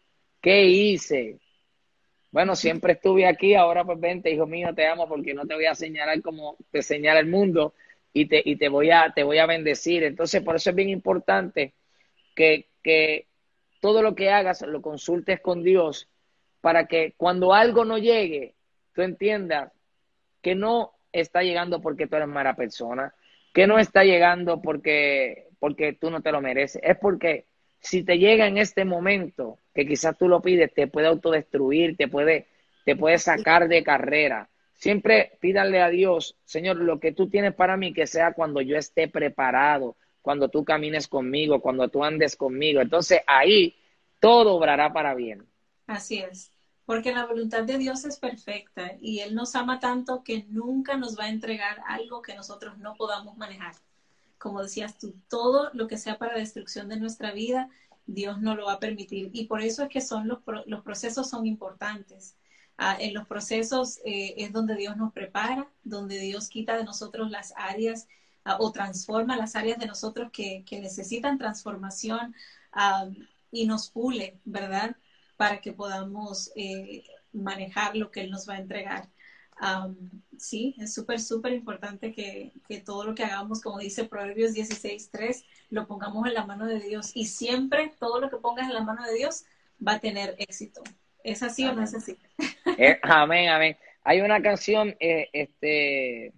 [0.41, 1.39] ¿qué hice?
[2.35, 5.67] bueno, siempre estuve aquí, ahora pues vente, hijo mío, te amo porque no te voy
[5.67, 7.75] a señalar como te señala el mundo
[8.13, 10.03] y te, y te, voy, a, te voy a bendecir.
[10.03, 11.75] Entonces, por eso es bien importante
[12.35, 13.29] que, que
[13.79, 16.09] todo lo que hagas lo consultes con Dios
[16.65, 18.55] para que cuando algo no llegue,
[18.95, 19.71] tú entiendas
[20.41, 23.15] que no está llegando porque tú eres mala persona,
[23.53, 27.45] que no está llegando porque, porque tú no te lo mereces, es porque
[27.81, 32.09] si te llega en este momento, que quizás tú lo pides, te puede autodestruir, te
[32.09, 32.47] puede,
[32.87, 34.49] te puede sacar de carrera.
[34.73, 38.79] Siempre pídanle a Dios, Señor, lo que tú tienes para mí, que sea cuando yo
[38.79, 42.81] esté preparado, cuando tú camines conmigo, cuando tú andes conmigo.
[42.81, 43.77] Entonces ahí
[44.19, 45.45] todo obrará para bien.
[45.87, 46.54] Así es,
[46.87, 51.19] porque la voluntad de Dios es perfecta y Él nos ama tanto que nunca nos
[51.19, 53.75] va a entregar algo que nosotros no podamos manejar.
[54.39, 57.71] Como decías tú, todo lo que sea para destrucción de nuestra vida,
[58.07, 59.31] Dios no lo va a permitir.
[59.33, 62.37] Y por eso es que son los, los procesos son importantes.
[62.77, 67.31] Ah, en los procesos eh, es donde Dios nos prepara, donde Dios quita de nosotros
[67.31, 68.09] las áreas
[68.45, 72.35] ah, o transforma las áreas de nosotros que, que necesitan transformación
[72.73, 73.07] ah,
[73.53, 74.97] y nos pule, ¿verdad?
[75.45, 77.05] Para que podamos eh,
[77.35, 79.09] manejar lo que Él nos va a entregar.
[80.39, 85.45] sí, es súper, súper importante que, que, todo lo que hagamos, como dice Proverbios 16.3,
[85.69, 87.11] lo pongamos en la mano de Dios.
[87.15, 89.45] Y siempre todo lo que pongas en la mano de Dios
[89.87, 90.83] va a tener éxito.
[91.23, 92.17] ¿Es así o no es así?
[92.79, 93.77] Eh, amén, amén.
[94.03, 96.33] Hay una canción, eh, este,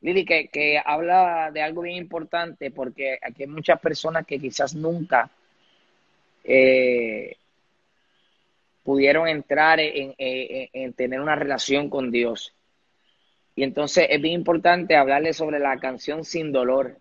[0.00, 4.74] Lili, que, que habla de algo bien importante porque aquí hay muchas personas que quizás
[4.74, 5.30] nunca
[6.44, 7.36] eh,
[8.84, 12.54] pudieron entrar en, en, tener una relación con Dios.
[13.56, 16.98] Y entonces es bien importante hablarle sobre la canción Sin Dolor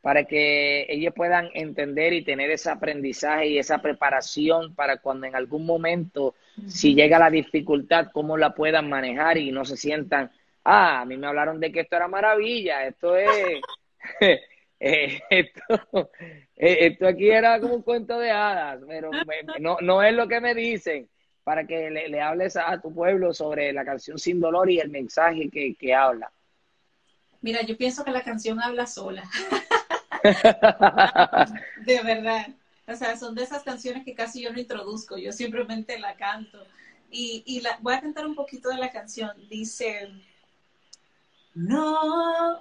[0.00, 5.36] para que ellos puedan entender y tener ese aprendizaje y esa preparación para cuando en
[5.36, 6.34] algún momento,
[6.66, 10.32] si llega la dificultad, cómo la puedan manejar y no se sientan,
[10.64, 13.30] ah, a mí me hablaron de que esto era maravilla, esto es,
[14.84, 16.10] eh, esto,
[16.56, 19.10] eh, esto aquí era como un cuento de hadas, pero
[19.60, 21.08] no, no es lo que me dicen
[21.44, 25.48] para que le, hables a, tu pueblo sobre la canción Sin Dolor y el mensaje
[25.50, 26.32] que, que habla.
[27.40, 29.24] Mira, yo pienso que la canción habla sola.
[31.84, 32.48] de verdad.
[32.86, 36.64] O sea, son de esas canciones que casi yo no introduzco, yo simplemente la canto.
[37.10, 39.32] Y, y la, voy a cantar un poquito de la canción.
[39.48, 40.08] Dice,
[41.54, 42.60] no,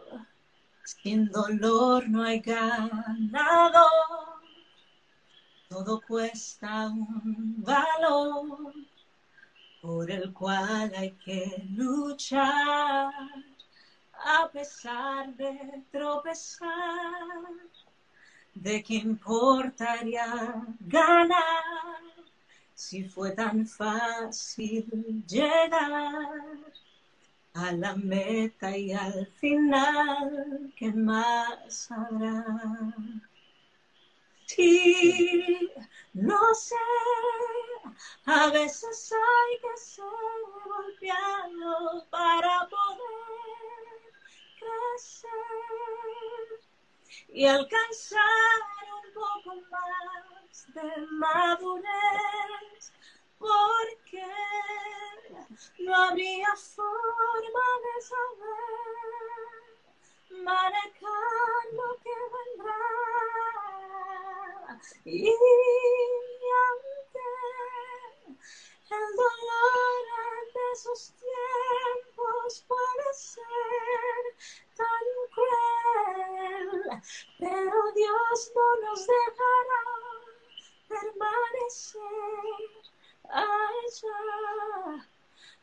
[0.91, 3.85] sin dolor no hay ganado,
[5.69, 8.73] todo cuesta un valor
[9.81, 13.11] por el cual hay que luchar.
[14.23, 16.69] A pesar de tropezar,
[18.53, 21.63] ¿de qué importaría ganar
[22.75, 26.80] si fue tan fácil llegar
[27.53, 30.71] a la meta y al final?
[30.75, 32.45] ¿Qué más habrá?
[34.45, 35.71] Sí,
[36.13, 36.75] no sé,
[38.25, 40.05] a veces hay que ser
[40.65, 43.11] golpeado para poder
[47.29, 48.21] y alcanzar
[49.03, 52.91] un poco más de madurez,
[53.41, 54.23] porque
[55.79, 59.41] no habría forma de saber
[60.43, 62.83] manejar lo que vendrá.
[65.05, 65.33] Y
[66.61, 67.29] aunque
[68.91, 70.03] el dolor
[70.53, 74.21] de esos tiempos puede ser
[74.75, 76.69] tan cruel,
[77.39, 79.83] pero Dios no nos dejará
[80.87, 82.90] permanecer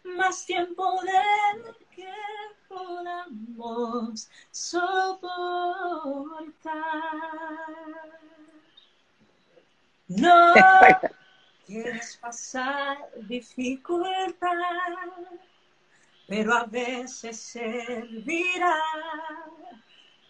[0.05, 2.13] más tiempo del que
[2.69, 5.29] podamos soportar.
[10.09, 10.55] No
[11.67, 14.57] quieres pasar dificultad,
[16.27, 18.75] pero a veces servirá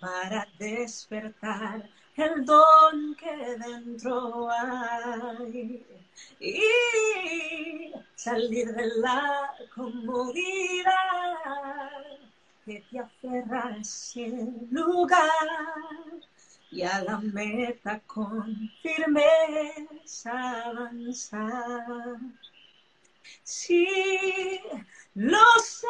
[0.01, 5.85] para despertar el don que dentro hay
[6.41, 10.93] y salir de la comodidad
[12.65, 15.23] que te aferra ese lugar
[16.71, 22.17] y a la meta con firmeza avanzar.
[23.43, 24.61] Sí,
[25.15, 25.87] lo sé,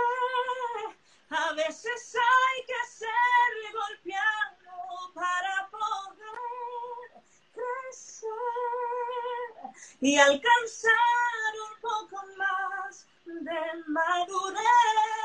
[1.31, 6.18] a veces hay que ser golpeado para poder
[10.01, 10.93] y alcanzar
[11.71, 15.18] un poco más de madurez,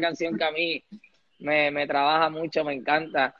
[0.00, 0.84] una canción que a mí
[1.40, 3.34] me, me trabaja mucho, me encanta.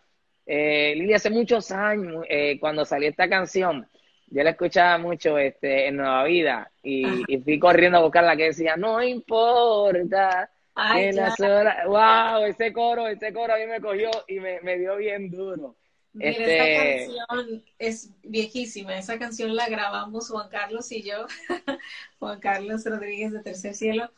[0.47, 3.87] Eh, Lili, hace muchos años, eh, cuando salió esta canción,
[4.27, 8.45] yo la escuchaba mucho este, en Nueva Vida y, fui corriendo a buscar la que
[8.45, 10.51] decía, no importa.
[10.95, 11.85] que la sola...
[11.87, 15.77] Wow, ese coro, ese coro a mí me cogió y me, me dio bien duro.
[16.13, 17.03] Mira, este...
[17.03, 18.97] esta canción es viejísima.
[18.97, 21.27] Esa canción la grabamos Juan Carlos y yo,
[22.19, 24.11] Juan Carlos Rodríguez de Tercer Cielo,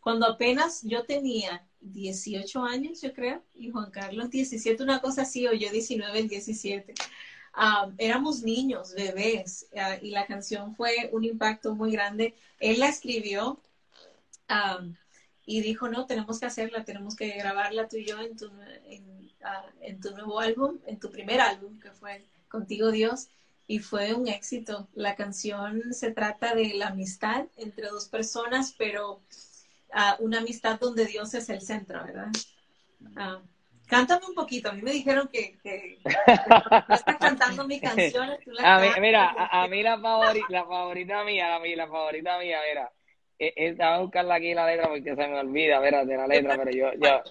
[0.00, 5.46] cuando apenas yo tenía 18 años, yo creo, y Juan Carlos 17, una cosa así,
[5.46, 6.94] o yo 19, el 17.
[7.98, 12.34] éramos niños, bebés, ah, y la canción fue un impacto muy grande.
[12.58, 13.60] Él la escribió
[15.44, 18.50] y dijo, no, tenemos que hacerla, tenemos que grabarla tú y yo en tu,
[19.42, 23.28] ah, en, tu nuevo álbum, en tu primer álbum, que fue Contigo Dios,
[23.66, 24.88] y fue un éxito.
[24.94, 29.20] La canción se trata de la amistad entre dos personas, pero
[30.20, 32.28] una amistad donde Dios es el centro, ¿verdad?
[33.16, 33.40] Ah,
[33.86, 34.68] cántame un poquito.
[34.68, 35.98] A mí me dijeron que, que,
[36.88, 38.30] estás cantando mi canción.
[38.62, 42.58] a mí, mira, a, mí la favorita, la favorita mía, a mí la favorita mía,
[42.68, 42.92] mira,
[43.38, 46.70] estaba a buscarla aquí la letra porque se me olvida, mira, de la letra, pero
[46.70, 47.22] yo, yo,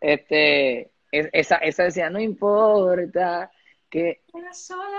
[0.00, 3.50] este, esa, esa decía, no importa
[3.88, 4.22] que,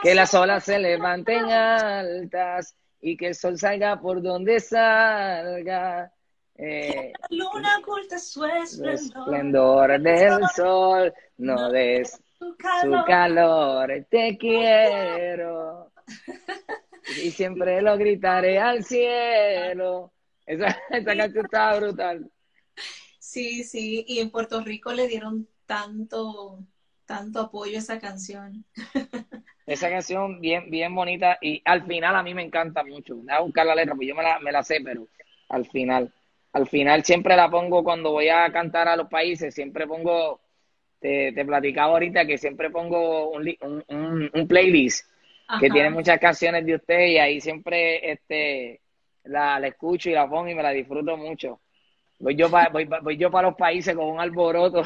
[0.01, 6.11] que las olas se levanten altas y que el sol salga por donde salga
[6.56, 12.56] eh, la luna oculta su esplendor, del sol, no des su
[13.06, 14.06] calor.
[14.10, 15.91] te quiero.
[17.22, 20.14] Y siempre lo gritaré al cielo.
[20.45, 22.32] Esa, esa canción estaba brutal.
[23.20, 26.60] Sí, sí, y en Puerto Rico le dieron tanto,
[27.06, 28.66] tanto apoyo a esa canción.
[29.66, 33.16] Esa canción bien, bien bonita y al final a mí me encanta mucho.
[33.16, 35.08] Voy a buscar la letra, porque yo me la, me la sé, pero
[35.47, 36.14] al final
[36.54, 40.39] al final siempre la pongo cuando voy a cantar a los países, siempre pongo,
[40.99, 43.56] te, te platicaba ahorita que siempre pongo un,
[44.34, 45.08] un, playlist
[45.60, 48.82] que tiene muchas canciones de usted y ahí siempre este
[49.24, 51.60] la, escucho y la pongo y me la disfruto mucho.
[52.20, 54.84] Voy yo para voy, voy yo para los países con un alboroto.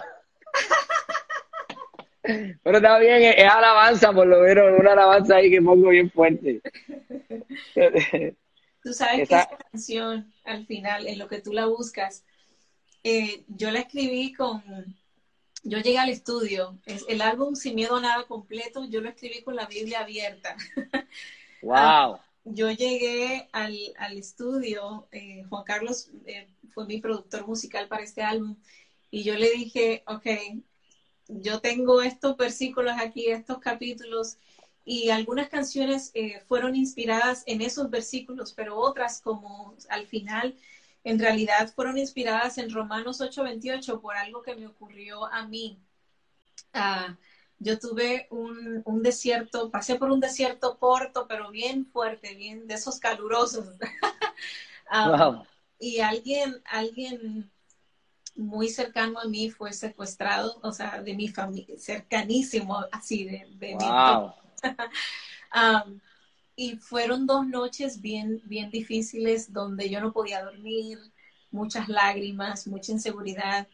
[2.64, 6.10] Pero está bien, es, es alabanza, por lo menos, una alabanza ahí que pongo bien
[6.12, 6.62] fuerte.
[8.88, 12.24] Tú sabes que esa canción, al final, en lo que tú la buscas,
[13.04, 14.64] eh, yo la escribí con,
[15.64, 19.42] yo llegué al estudio, es el álbum Sin Miedo a Nada completo, yo lo escribí
[19.42, 20.56] con la Biblia abierta.
[21.62, 21.76] ¡Wow!
[21.76, 28.04] Ah, yo llegué al, al estudio, eh, Juan Carlos eh, fue mi productor musical para
[28.04, 28.56] este álbum,
[29.12, 30.28] y yo le dije, ok,
[31.28, 34.38] yo tengo estos versículos aquí, estos capítulos,
[34.88, 40.56] y algunas canciones eh, fueron inspiradas en esos versículos, pero otras como al final
[41.04, 45.78] en realidad fueron inspiradas en Romanos 8:28 por algo que me ocurrió a mí.
[46.72, 47.18] Ah,
[47.60, 52.76] yo tuve un, un, desierto, pasé por un desierto corto, pero bien fuerte, bien de
[52.76, 53.68] esos calurosos.
[54.90, 55.44] Ah,
[55.80, 57.52] y alguien, alguien
[58.38, 63.74] muy cercano a mí fue secuestrado, o sea, de mi familia, cercanísimo, así, de, de
[63.74, 64.34] wow.
[66.56, 71.00] y fueron dos noches bien, bien difíciles donde yo no podía dormir,
[71.52, 73.68] muchas lágrimas, mucha inseguridad,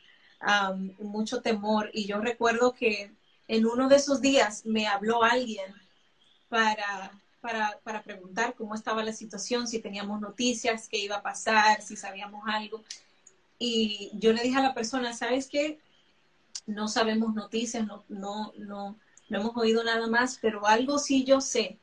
[1.00, 1.90] mucho temor.
[1.94, 3.12] Y yo recuerdo que
[3.48, 5.74] en uno de esos días me habló alguien
[6.50, 7.12] para,
[7.42, 11.96] para, para preguntar cómo estaba la situación, si teníamos noticias, qué iba a pasar, si
[11.96, 12.84] sabíamos algo.
[13.60, 15.80] Y yo le dije a la persona, ¿sabes qué?
[16.66, 18.98] No sabemos noticias, no, no, no,
[19.34, 21.80] no hemos oído nada más, pero algo sí yo sé,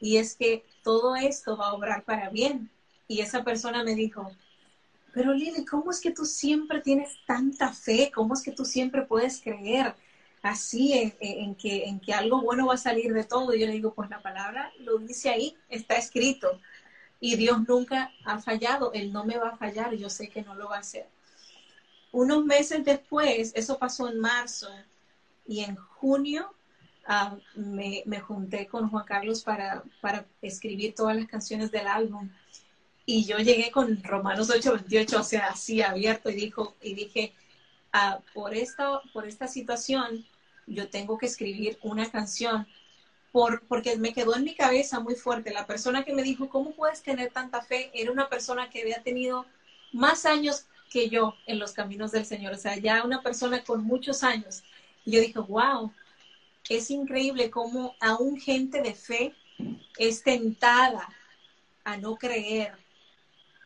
[0.00, 2.70] y es que todo esto va a obrar para bien.
[3.08, 4.30] Y esa persona me dijo,
[5.12, 8.12] pero Lili, ¿cómo es que tú siempre tienes tanta fe?
[8.14, 9.94] ¿Cómo es que tú siempre puedes creer
[10.42, 13.52] así en, que, en que algo bueno va a salir de todo?
[13.52, 16.60] Y yo le digo, pues la palabra lo dice ahí, está escrito.
[17.18, 20.54] Y Dios nunca ha fallado, Él no me va a fallar, yo sé que no
[20.54, 21.08] lo va a hacer.
[22.12, 24.68] Unos meses después, eso pasó en marzo,
[25.46, 26.55] y en junio
[27.06, 32.30] ah, me, junté con Juan Carlos para, para escribir todas las canciones del álbum.
[33.04, 37.34] Y yo llegué con Romanos 8:28, o sea, así abierto, y, dijo, y dije,
[37.92, 40.26] ah, por, esta, por esta situación,
[40.66, 42.66] yo tengo que escribir una canción,
[43.30, 45.52] por, porque me quedó en mi cabeza muy fuerte.
[45.52, 47.90] La persona que me dijo, ¿cómo puedes tener tanta fe?
[47.94, 49.46] Era una persona que había tenido
[49.92, 53.84] más años que yo en los caminos del Señor, o sea, ya una persona con
[53.84, 54.62] muchos años.
[55.04, 55.92] Y yo dije, wow,
[56.68, 59.34] es increíble cómo aún gente de fe
[59.98, 61.08] es tentada
[61.84, 62.76] a no creer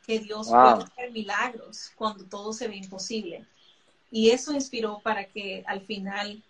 [0.06, 3.46] que Dios puede hacer milagros cuando todo se ve imposible.
[4.10, 6.42] Y eso inspiró para que al final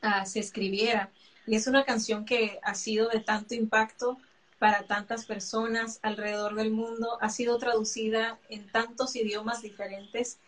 [0.00, 1.10] ah, se escribiera.
[1.46, 4.18] Y es una canción que ha sido de tanto impacto
[4.58, 10.38] para tantas personas alrededor del mundo, ha sido traducida en tantos idiomas diferentes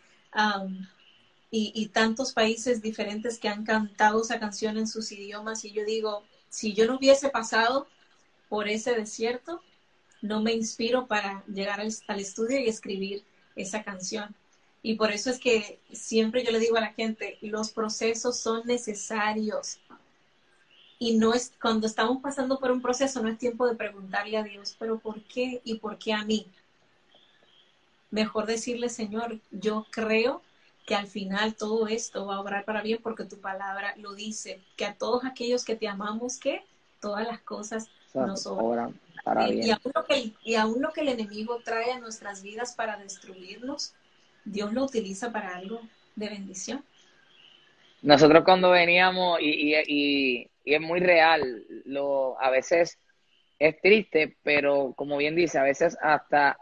[1.51, 5.65] y, tantos países diferentes que han cantado esa canción en sus idiomas.
[5.65, 7.87] Y yo digo, si yo no hubiese pasado
[8.49, 9.63] por ese desierto,
[10.23, 13.25] no me inspiro para llegar al, estudio y escribir
[13.55, 14.35] esa canción.
[14.83, 18.67] Y por eso es que siempre yo le digo a la gente, los procesos son
[18.67, 19.79] necesarios.
[20.99, 24.43] Y no es, cuando estamos pasando por un proceso, no es tiempo de preguntarle a
[24.43, 26.47] Dios, pero ¿por qué y por qué a mí?
[28.11, 30.43] Mejor decirle, Señor, yo creo
[30.87, 34.61] que al final todo esto va a obrar para bien porque tu palabra lo dice,
[34.77, 36.63] que a todos aquellos que te amamos, que
[37.01, 38.99] todas las cosas nos obran
[39.49, 42.97] y, aún lo que, y aún lo que el enemigo trae a nuestras vidas para
[42.97, 43.93] destruirnos,
[44.45, 45.81] Dios lo utiliza para algo
[46.15, 46.85] de bendición.
[48.03, 52.99] Nosotros cuando veníamos, y, y, y es muy real, lo, a veces
[53.59, 56.57] es triste, pero como bien dice, a veces hasta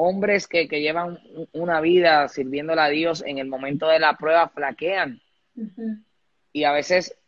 [0.00, 1.18] hombres que, que llevan
[1.52, 5.20] una vida sirviéndole a Dios en el momento de la prueba flaquean.
[6.52, 7.18] Y a veces,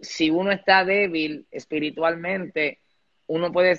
[0.00, 2.78] si uno está débil espiritualmente,
[3.26, 3.78] uno puede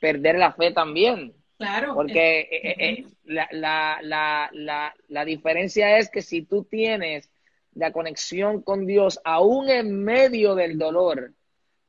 [0.00, 1.32] perder la fe también.
[1.56, 1.94] Claro.
[1.94, 7.30] Porque eh, eh, eh, la, la, la, la, diferencia es que si tú tienes
[7.74, 11.32] la conexión con Dios aún en medio del dolor,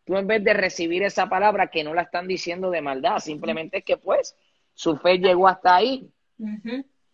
[0.03, 3.79] tú en vez de recibir esa palabra que no la están diciendo de maldad, simplemente
[3.79, 4.35] es que pues
[4.75, 6.09] su fe llegó hasta ahí.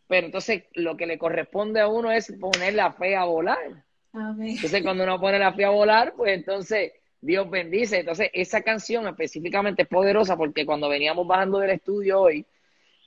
[0.08, 3.86] Pero entonces lo que le corresponde a uno es poner la fe a volar.
[4.14, 6.92] Entonces cuando uno pone la fe a volar, pues entonces
[7.22, 8.00] Dios bendice.
[8.00, 12.46] Entonces, esa canción específicamente es poderosa porque cuando veníamos bajando del estudio hoy,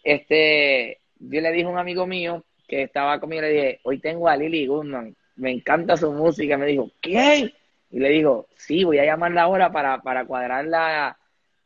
[0.02, 4.28] este, yo le dije a un amigo mío que estaba conmigo, le dije, hoy tengo
[4.28, 6.56] a Lily Goodman, me encanta su música.
[6.56, 7.52] Me dijo, ¿qué?
[7.90, 11.18] Y le digo, sí, voy a llamarla ahora para, para cuadrar la,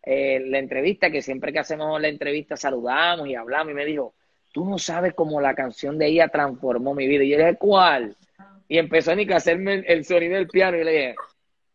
[0.03, 3.73] eh, la entrevista, que siempre que hacemos la entrevista saludamos y hablamos.
[3.73, 4.15] Y me dijo,
[4.53, 7.25] tú no sabes cómo la canción de ella transformó mi vida.
[7.25, 8.17] Y yo le dije, ¿cuál?
[8.69, 10.77] Y empezó ni que hacerme el sonido del piano.
[10.77, 11.15] Y le dije,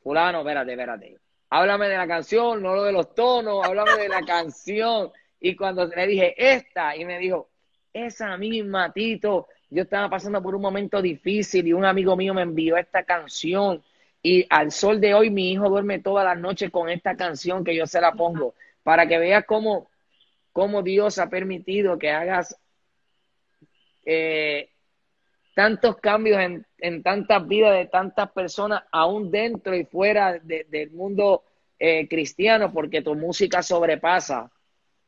[0.02, 1.18] fulano, espérate, espérate.
[1.50, 5.12] Háblame de la canción, no lo de los tonos, háblame de la canción.
[5.40, 7.50] Y cuando le dije esta, y me dijo,
[7.94, 12.42] esa misma, Tito, yo estaba pasando por un momento difícil y un amigo mío me
[12.42, 13.84] envió esta canción.
[14.26, 17.76] Y al sol de hoy mi hijo duerme todas las noches con esta canción que
[17.76, 19.90] yo se la pongo, para que veas cómo,
[20.54, 22.58] cómo Dios ha permitido que hagas
[24.06, 24.70] eh,
[25.54, 31.44] tantos cambios en, en, tantas vidas de tantas personas, aún dentro y fuera del mundo
[31.78, 34.50] eh, cristiano, porque tu música sobrepasa,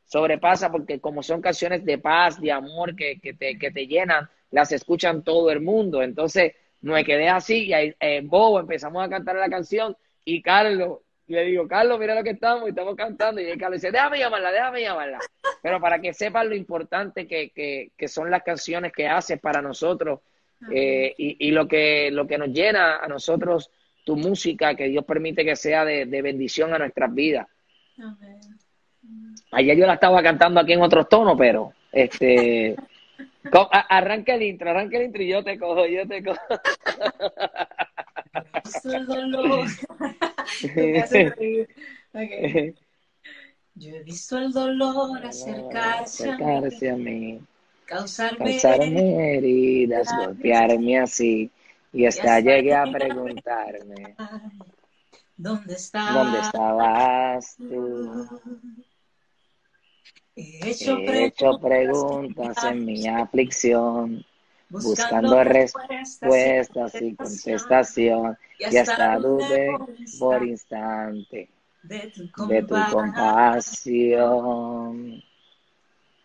[0.04, 4.28] sobrepasa porque como son canciones de paz, de amor, que, que, te, que te llenan,
[4.50, 6.02] las escuchan todo el mundo.
[6.02, 6.52] Entonces,
[6.82, 10.98] me quedé así y ahí, eh, Bobo empezamos a cantar la canción y Carlos,
[11.28, 13.40] le digo, Carlos, mira lo que estamos y estamos cantando.
[13.40, 15.18] Y Carlos dice, déjame llamarla, déjame llamarla.
[15.62, 19.62] Pero para que sepan lo importante que, que, que son las canciones que haces para
[19.62, 20.20] nosotros
[20.70, 23.70] eh, y, y, lo, que, lo que nos llena a nosotros,
[24.04, 27.46] tu música, que Dios permite que sea de, bendición a nuestras vidas.
[29.52, 32.76] Ayer yo la estaba cantando aquí en otros tonos, pero este
[33.88, 36.40] arranca el intro, arranca el intro y yo te cojo, yo te cojo.
[43.78, 47.40] Yo he visto el dolor acercarse, acercarse a mí.
[47.84, 51.50] causarme, heridas, golpearme así,
[51.92, 54.16] y hasta llegué a preguntarme,
[55.36, 58.26] ¿dónde estabas, ¿dónde estabas tú?
[60.38, 64.22] He hecho, preguntas en mi aflicción,
[64.68, 69.78] buscando respuestas y contestación, y hasta dudé
[70.18, 71.48] por instante
[72.36, 74.02] de tu compasión.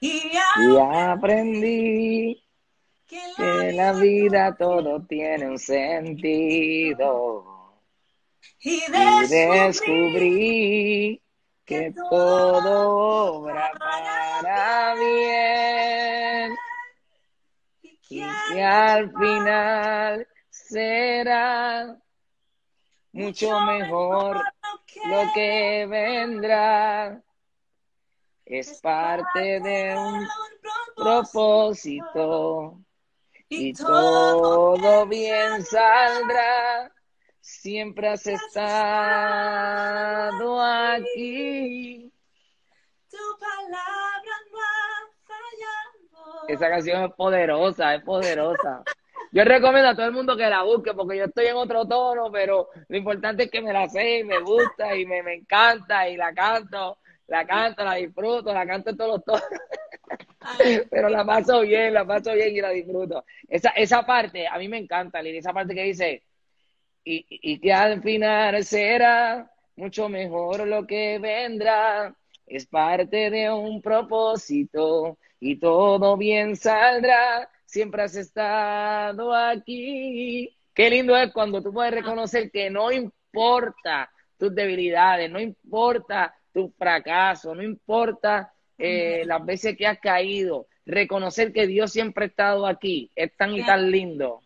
[0.01, 2.43] Y aprendí
[3.38, 7.45] que la vida todo tiene un sentido.
[8.59, 8.82] Y
[9.30, 11.20] descubrí
[11.72, 16.57] que todo obra para bien.
[17.82, 21.97] y y que al final será
[23.13, 24.43] mucho mejor
[25.05, 27.24] lo que vendrá.
[28.43, 30.28] Es parte de un
[30.97, 32.82] propósito.
[33.47, 36.91] y todo bien saldrá.
[37.41, 38.61] Siempre has estado
[40.61, 42.13] aquí.
[43.09, 46.47] Tu palabra no ha fallado.
[46.47, 48.83] Esa canción es poderosa, es poderosa.
[49.31, 52.31] Yo recomiendo a todo el mundo que la busque porque yo estoy en otro tono,
[52.31, 56.07] pero lo importante es que me la sé y me gusta y me, me encanta
[56.07, 59.43] y la canto, la canto, la disfruto, la canto en todos los tonos.
[60.41, 63.25] Ay, Pero la paso bien, la paso bien y la disfruto.
[63.47, 66.23] Esa, esa parte, a mí me encanta, Lili, esa parte que dice,
[67.04, 72.16] y, y que al final será mucho mejor lo que vendrá.
[72.45, 77.49] Es parte de un propósito y todo bien saldrá.
[77.66, 80.56] Siempre has estado aquí.
[80.74, 86.70] Qué lindo es cuando tú puedes reconocer que no importa tus debilidades, no importa tu
[86.78, 92.66] fracaso, no importa eh, las veces que has caído, reconocer que Dios siempre ha estado
[92.68, 93.12] aquí.
[93.16, 94.43] Es tan y tan lindo.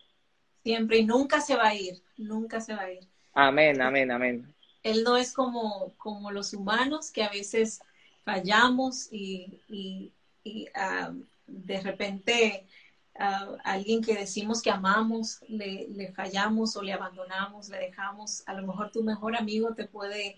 [0.64, 3.08] siempre y nunca se va a ir, nunca se va a ir.
[3.34, 4.56] Amén, amén, amén.
[4.84, 7.80] Él no es como, como los humanos que a veces
[8.24, 10.12] fallamos y, y-
[10.44, 11.12] y, ah,
[11.48, 12.68] de repente
[13.18, 18.44] a alguien que decimos que amamos le, le fallamos o le abandonamos, le dejamos.
[18.48, 20.38] A lo mejor tu mejor amigo te puede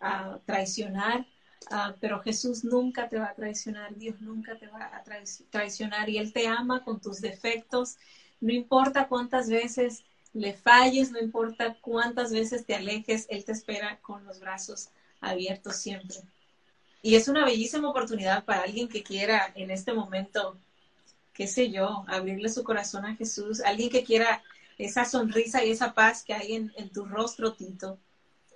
[0.00, 1.26] ah, traicionar,
[1.70, 6.08] ah, pero Jesús nunca te va a traicionar, Dios nunca te va a trai- traicionar
[6.10, 7.96] y Él te ama con tus defectos.
[8.40, 10.04] No importa cuántas veces
[10.34, 15.76] le falles, no importa cuántas veces te alejes, Él te espera con los brazos abiertos
[15.76, 16.18] siempre.
[17.02, 20.58] Y es una bellísima oportunidad para alguien que quiera en este momento,
[21.32, 24.42] qué sé yo, abrirle su corazón a Jesús, alguien que quiera
[24.78, 27.98] esa sonrisa y esa paz que hay en, en tu rostro, Tito.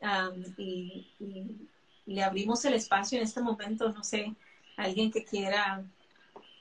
[0.03, 1.69] Am, y, y
[2.07, 4.35] le abrimos el espacio en este momento, no sé,
[4.77, 5.85] alguien que quiera,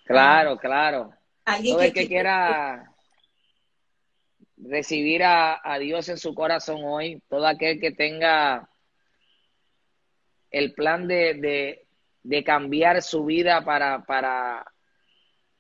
[0.06, 1.14] Claro, claro.
[1.46, 2.92] alguien Todo el que, que quiera
[4.60, 8.70] recibir a, a Dios en su corazón hoy, todo aquel que tenga
[10.52, 11.86] el plan de,
[12.24, 14.66] de, cambiar su vida para, para,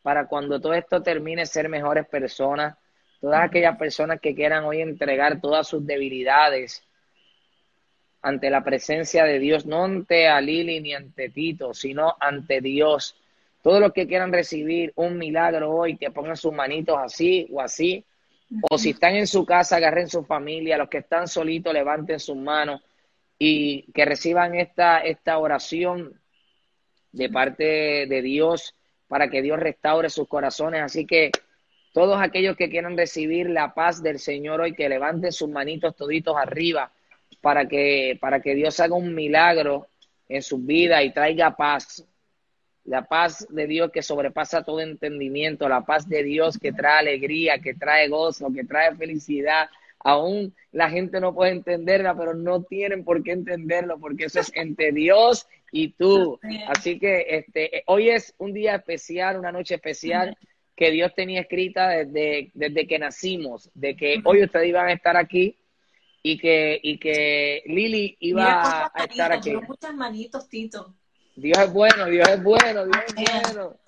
[0.01, 2.77] para cuando todo esto termine ser mejores personas,
[3.21, 6.83] todas aquellas personas que quieran hoy entregar todas sus debilidades
[8.21, 13.15] ante la presencia de Dios, no ante a Lili ni ante Tito, sino ante Dios.
[13.61, 18.05] Todos los que quieran recibir un milagro hoy, que pongan sus manitos así o así,
[18.69, 22.35] o si están en su casa, agarren su familia, los que están solitos, levanten sus
[22.35, 22.81] manos
[23.37, 26.19] y que reciban esta, esta oración
[27.11, 27.63] de parte
[28.07, 28.75] de Dios
[29.07, 30.81] para que Dios restaure sus corazones.
[30.81, 31.31] Así que
[31.93, 36.35] todos aquellos que quieran recibir la paz del Señor hoy, que levanten sus manitos toditos
[36.37, 36.91] arriba
[37.41, 39.87] para que, para que Dios haga un milagro
[40.27, 42.05] en sus vidas y traiga paz.
[42.85, 47.59] La paz de Dios que sobrepasa todo entendimiento, la paz de Dios que trae alegría,
[47.59, 49.69] que trae gozo, que trae felicidad.
[49.99, 54.51] Aún la gente no puede entenderla, pero no tienen por qué entenderlo, porque eso es
[54.55, 56.39] entre Dios y tú.
[56.67, 60.37] Así que este, hoy es un día especial, una noche especial
[60.75, 65.17] que Dios tenía escrita desde, desde que nacimos, de que hoy ustedes iban a estar
[65.17, 65.57] aquí
[66.23, 69.67] y que, y que Lili iba Mira a, estar manitos, aquí.
[69.67, 70.95] muchas manitos, Tito.
[71.39, 73.79] Dios es bueno, Dios es bueno, Dios es bueno.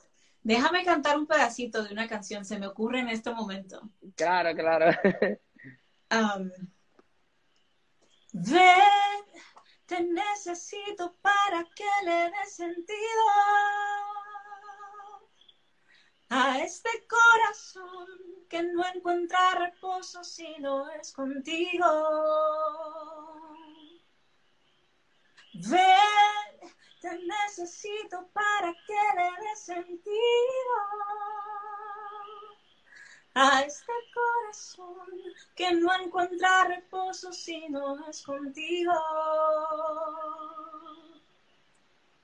[0.43, 3.81] Déjame cantar un pedacito de una canción, se me ocurre en este momento.
[4.15, 4.91] Claro, claro.
[6.11, 6.51] Um,
[8.33, 9.23] ven,
[9.85, 13.23] te necesito para que le dé sentido
[16.29, 18.07] a este corazón
[18.49, 21.85] que no encuentra reposo si no es contigo.
[25.53, 26.30] Ven,
[27.01, 30.75] te necesito para que le dé sentido
[33.33, 35.07] a este corazón
[35.55, 38.93] que no encuentra reposo si no es contigo.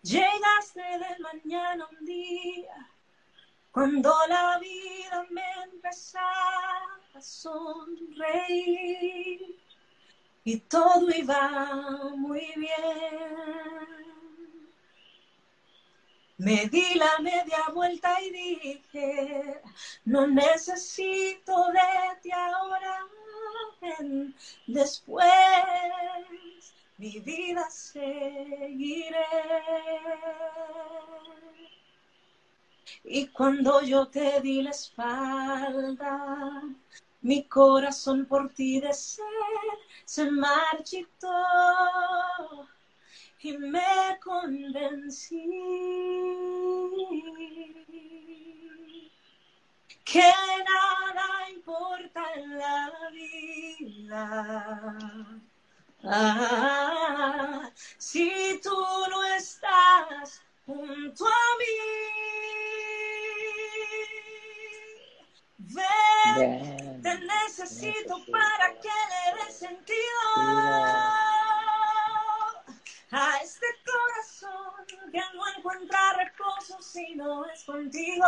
[0.03, 2.91] Llegaste de mañana un día
[3.71, 8.37] cuando la vida me empezaba a sonreír
[10.43, 14.16] y todo iba muy bien.
[16.37, 19.61] Me di la media vuelta y dije,
[20.05, 23.07] no necesito de ti ahora.
[24.67, 25.25] Después
[26.97, 29.25] mi vida seguiré.
[33.03, 36.61] Y cuando yo te di la espalda,
[37.21, 39.23] mi corazón por ti de sed
[40.05, 41.27] se marchitó
[43.39, 45.43] y me convencí
[50.03, 50.31] que
[50.65, 54.21] nada importa en la vida.
[56.03, 58.75] Ah, si tú
[59.09, 61.77] no estás junto a mí,
[65.57, 71.26] ven, te necesito para que le dé sentido
[73.11, 78.25] a este corazón que no encuentra reposo si no es contigo.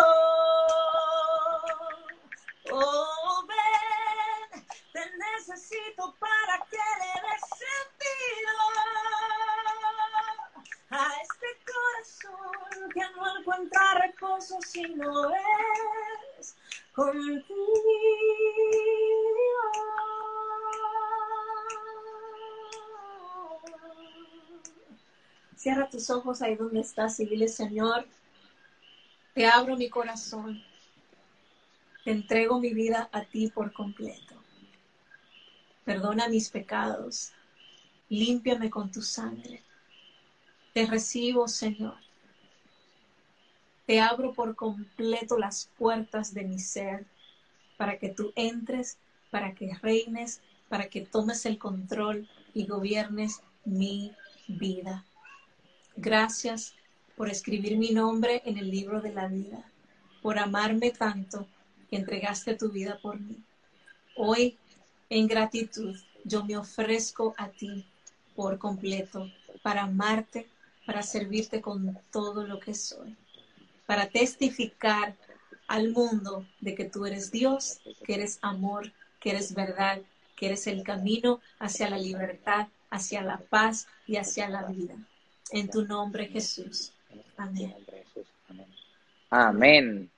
[2.71, 8.53] Oh, ven, te necesito para que le des sentido
[10.91, 15.32] a este corazón que no encuentra reposo si no
[16.39, 16.55] es
[16.93, 17.59] contigo.
[25.60, 28.07] Cierra tus ojos ahí donde estás y dile, Señor,
[29.34, 30.64] te abro mi corazón,
[32.05, 34.36] te entrego mi vida a ti por completo.
[35.84, 37.34] Perdona mis pecados,
[38.07, 39.62] límpiame con tu sangre.
[40.74, 41.97] Te recibo, Señor.
[43.86, 47.05] Te abro por completo las puertas de mi ser
[47.76, 48.97] para que tú entres,
[49.30, 54.16] para que reines, para que tomes el control y gobiernes mi
[54.47, 55.03] vida.
[56.02, 56.76] Gracias
[57.18, 59.62] por escribir mi nombre en el libro de la vida,
[60.22, 61.45] por amarme tanto
[61.89, 63.43] que entregaste tu vida por mí.
[64.16, 64.58] Hoy,
[65.10, 67.86] en gratitud, yo me ofrezco a ti
[68.34, 69.30] por completo
[69.62, 70.47] para amarte,
[70.86, 73.18] para servirte con todo lo que soy,
[73.86, 75.18] para testificar
[75.68, 80.00] al mundo de que tú eres Dios, que eres amor, que eres verdad,
[80.38, 84.95] que eres el camino hacia la libertad, hacia la paz y hacia la vida.
[85.52, 86.93] En tu nombre, Jesús.
[87.38, 87.74] Amén.
[89.30, 90.10] Amén.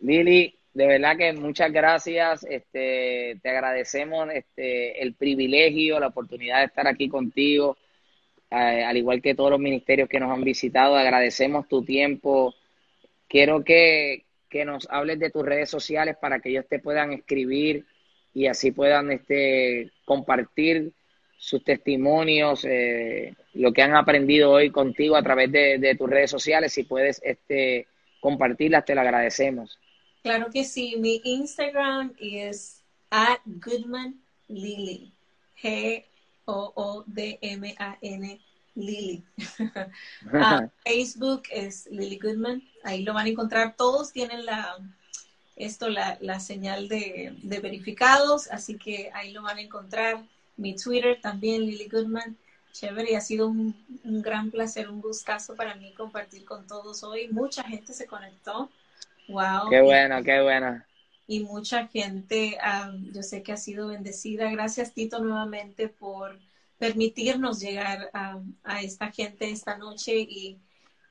[0.00, 2.44] Lili, de verdad que muchas gracias.
[2.48, 7.76] Este, te agradecemos este, el privilegio, la oportunidad de estar aquí contigo,
[8.50, 10.96] eh, al igual que todos los ministerios que nos han visitado.
[10.96, 12.54] Agradecemos tu tiempo.
[13.28, 17.84] Quiero que, que nos hables de tus redes sociales para que ellos te puedan escribir
[18.32, 20.92] y así puedan este, compartir
[21.40, 26.74] sus testimonios, eh, lo que han aprendido hoy contigo a través de, tus redes sociales.
[26.74, 27.88] Si puedes este,
[28.20, 29.78] compartirlas, te lo agradecemos.
[30.22, 30.96] Claro que sí.
[30.98, 35.10] Mi Instagram es at Goodman Lily.
[35.62, 36.04] G-O-O-D-M-A-N
[38.74, 39.24] Lily.
[40.34, 42.62] Ah, Facebook es Lily Goodman.
[42.84, 43.76] Ahí lo van a encontrar.
[43.76, 44.76] Todos tienen la
[45.56, 50.24] esto la, la señal de, de verificados, así que ahí lo van a encontrar
[50.56, 52.36] mi Twitter también, Lily Goodman.
[52.72, 53.74] Chévere, y ha sido un,
[54.04, 57.28] gran placer, un gustazo para mí compartir con todos hoy.
[57.28, 58.70] Mucha gente se conectó.
[59.28, 59.68] Wow.
[59.70, 60.82] Qué bueno, qué bueno.
[61.26, 62.56] Y mucha gente,
[63.12, 64.50] yo sé que ha sido bendecida.
[64.50, 66.38] Gracias, Tito, nuevamente por
[66.78, 70.58] permitirnos llegar a esta gente esta noche y,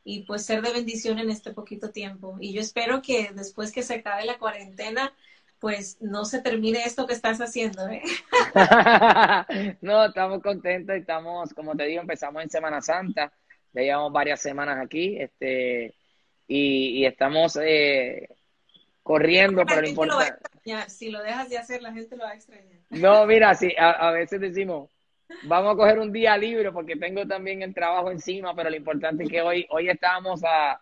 [0.04, 2.38] y pues ser de bendición en este poquito tiempo.
[2.40, 5.14] Y yo espero que después que se acabe la cuarentena,
[5.60, 7.88] pues no se termine esto que estás haciendo.
[7.90, 8.02] ¿eh?
[9.82, 13.32] no, estamos contentos y estamos, como te digo, empezamos en Semana Santa,
[13.74, 15.94] ya llevamos varias semanas aquí, este,
[16.48, 18.30] y, estamos eh,
[19.04, 20.40] corriendo, pero lo importante...
[20.88, 22.80] Si lo dejas de hacer, la gente lo va a extrañar.
[22.90, 24.90] No, mira, sí, a, veces decimos,
[25.44, 29.24] vamos a coger un día libre porque tengo también el trabajo encima, pero lo importante
[29.24, 30.80] es que hoy, hoy estamos a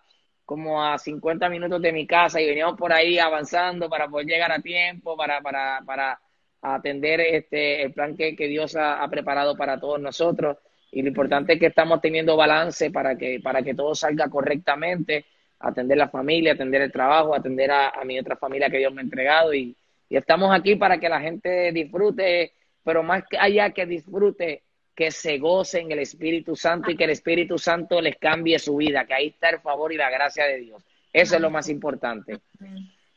[0.48, 4.50] como a 50 minutos de mi casa y veníamos por ahí avanzando para poder llegar
[4.50, 6.22] a tiempo, para, para, para
[6.62, 10.56] atender este, el plan que, Dios ha, preparado para todos nosotros.
[10.90, 15.26] Y lo importante es que estamos teniendo balance para que, para que todo salga correctamente,
[15.60, 19.04] atender la familia, atender el trabajo, atender a, mi otra familia que Dios me ha
[19.04, 19.54] entregado.
[19.54, 19.76] Y,
[20.08, 22.54] y estamos aquí para que la gente disfrute,
[22.86, 24.64] pero más allá que disfrute,
[24.98, 28.78] que se gocen en el Espíritu Santo y que el Espíritu Santo les cambie su
[28.78, 30.84] vida, que ahí está el favor y la gracia de Dios.
[31.14, 32.40] Eso es lo más importante.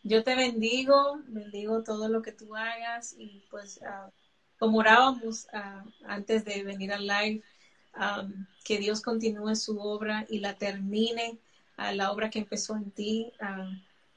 [0.03, 4.11] Yo te bendigo, bendigo todo lo que tú hagas y pues ah,
[4.59, 7.43] como orábamos ah, antes de venir al live,
[8.62, 11.39] que Dios continúe su obra y la termine,
[11.78, 13.33] a la obra que empezó en ti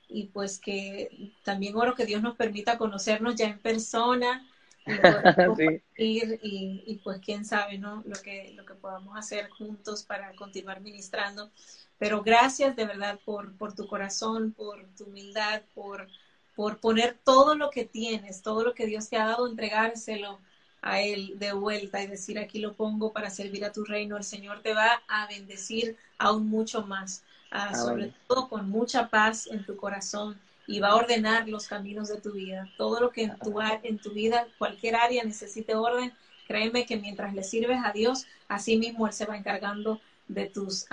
[0.10, 4.46] y pues que también oro que Dios nos permita conocernos ya en persona
[5.98, 8.04] ir y, pues quién sabe, ¿no?
[8.06, 11.52] Lo que, lo que podamos hacer juntos para continuar ministrando.
[11.98, 16.08] Pero gracias de verdad por, por tu corazón, por tu humildad, por,
[16.56, 20.40] por poner todo lo que tienes, todo lo que Dios te ha dado, entregárselo
[20.82, 24.18] a Él de vuelta y decir, aquí lo pongo para servir a tu reino.
[24.18, 29.48] El Señor te va a bendecir aún mucho más, ah, sobre todo con mucha paz
[29.48, 32.70] en tu corazón y va a ordenar los caminos de tu vida.
[32.78, 36.14] Todo lo que en tu, en tu vida, cualquier área necesite orden,
[36.48, 40.86] créeme que mientras le sirves a Dios, así mismo Él se va encargando de tus,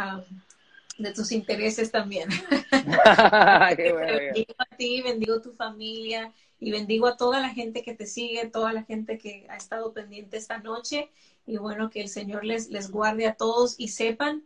[0.99, 2.29] de tus intereses también.
[3.77, 8.07] bendigo a ti, bendigo a tu familia y bendigo a toda la gente que te
[8.07, 11.11] sigue, toda la gente que ha estado pendiente esta noche.
[11.47, 14.45] Y bueno, que el Señor les, les guarde a todos y sepan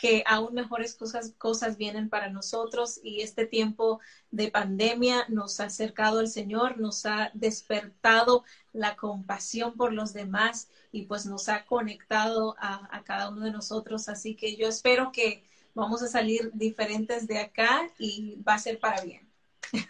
[0.00, 5.64] que aún mejores cosas, cosas vienen para nosotros y este tiempo de pandemia nos ha
[5.64, 11.66] acercado al Señor, nos ha despertado la compasión por los demás y pues nos ha
[11.66, 14.08] conectado a, cada uno de nosotros.
[14.08, 15.44] Así que yo espero que
[15.74, 19.28] vamos a salir diferentes de acá y va a ser para bien.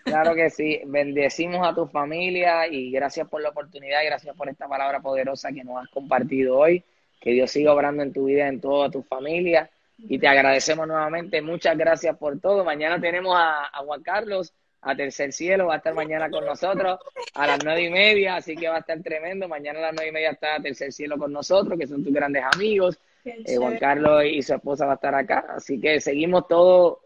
[0.02, 4.68] Claro que sí, bendecimos a tu familia y gracias por la oportunidad gracias por esta
[4.68, 6.82] palabra poderosa que nos has compartido hoy.
[7.20, 9.70] Que Dios siga obrando en tu vida, en toda tu familia
[10.08, 11.42] y te agradecemos nuevamente.
[11.42, 12.64] Muchas gracias por todo.
[12.64, 16.98] Mañana tenemos a, Juan Carlos, a Tercer Cielo, va a estar mañana con nosotros
[17.34, 19.48] a las nueve y media, así que va a estar tremendo.
[19.48, 22.42] Mañana a las nueve y media está Tercer Cielo con nosotros, que son tus grandes
[22.54, 22.98] amigos.
[23.24, 27.02] Eh, Juan Carlos y su esposa va a estar acá, así que seguimos todo,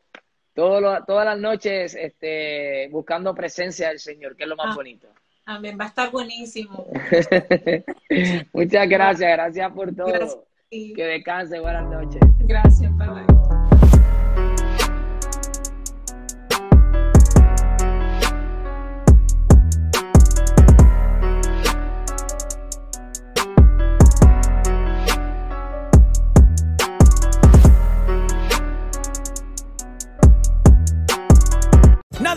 [0.55, 5.09] todo todas las noches este, buscando presencia del Señor, que es lo más ah, bonito.
[5.45, 6.87] Amén, va a estar buenísimo.
[8.53, 10.47] Muchas gracias, gracias por todo.
[10.75, 12.21] Que descanse, buenas noches.
[12.41, 13.34] Gracias, bye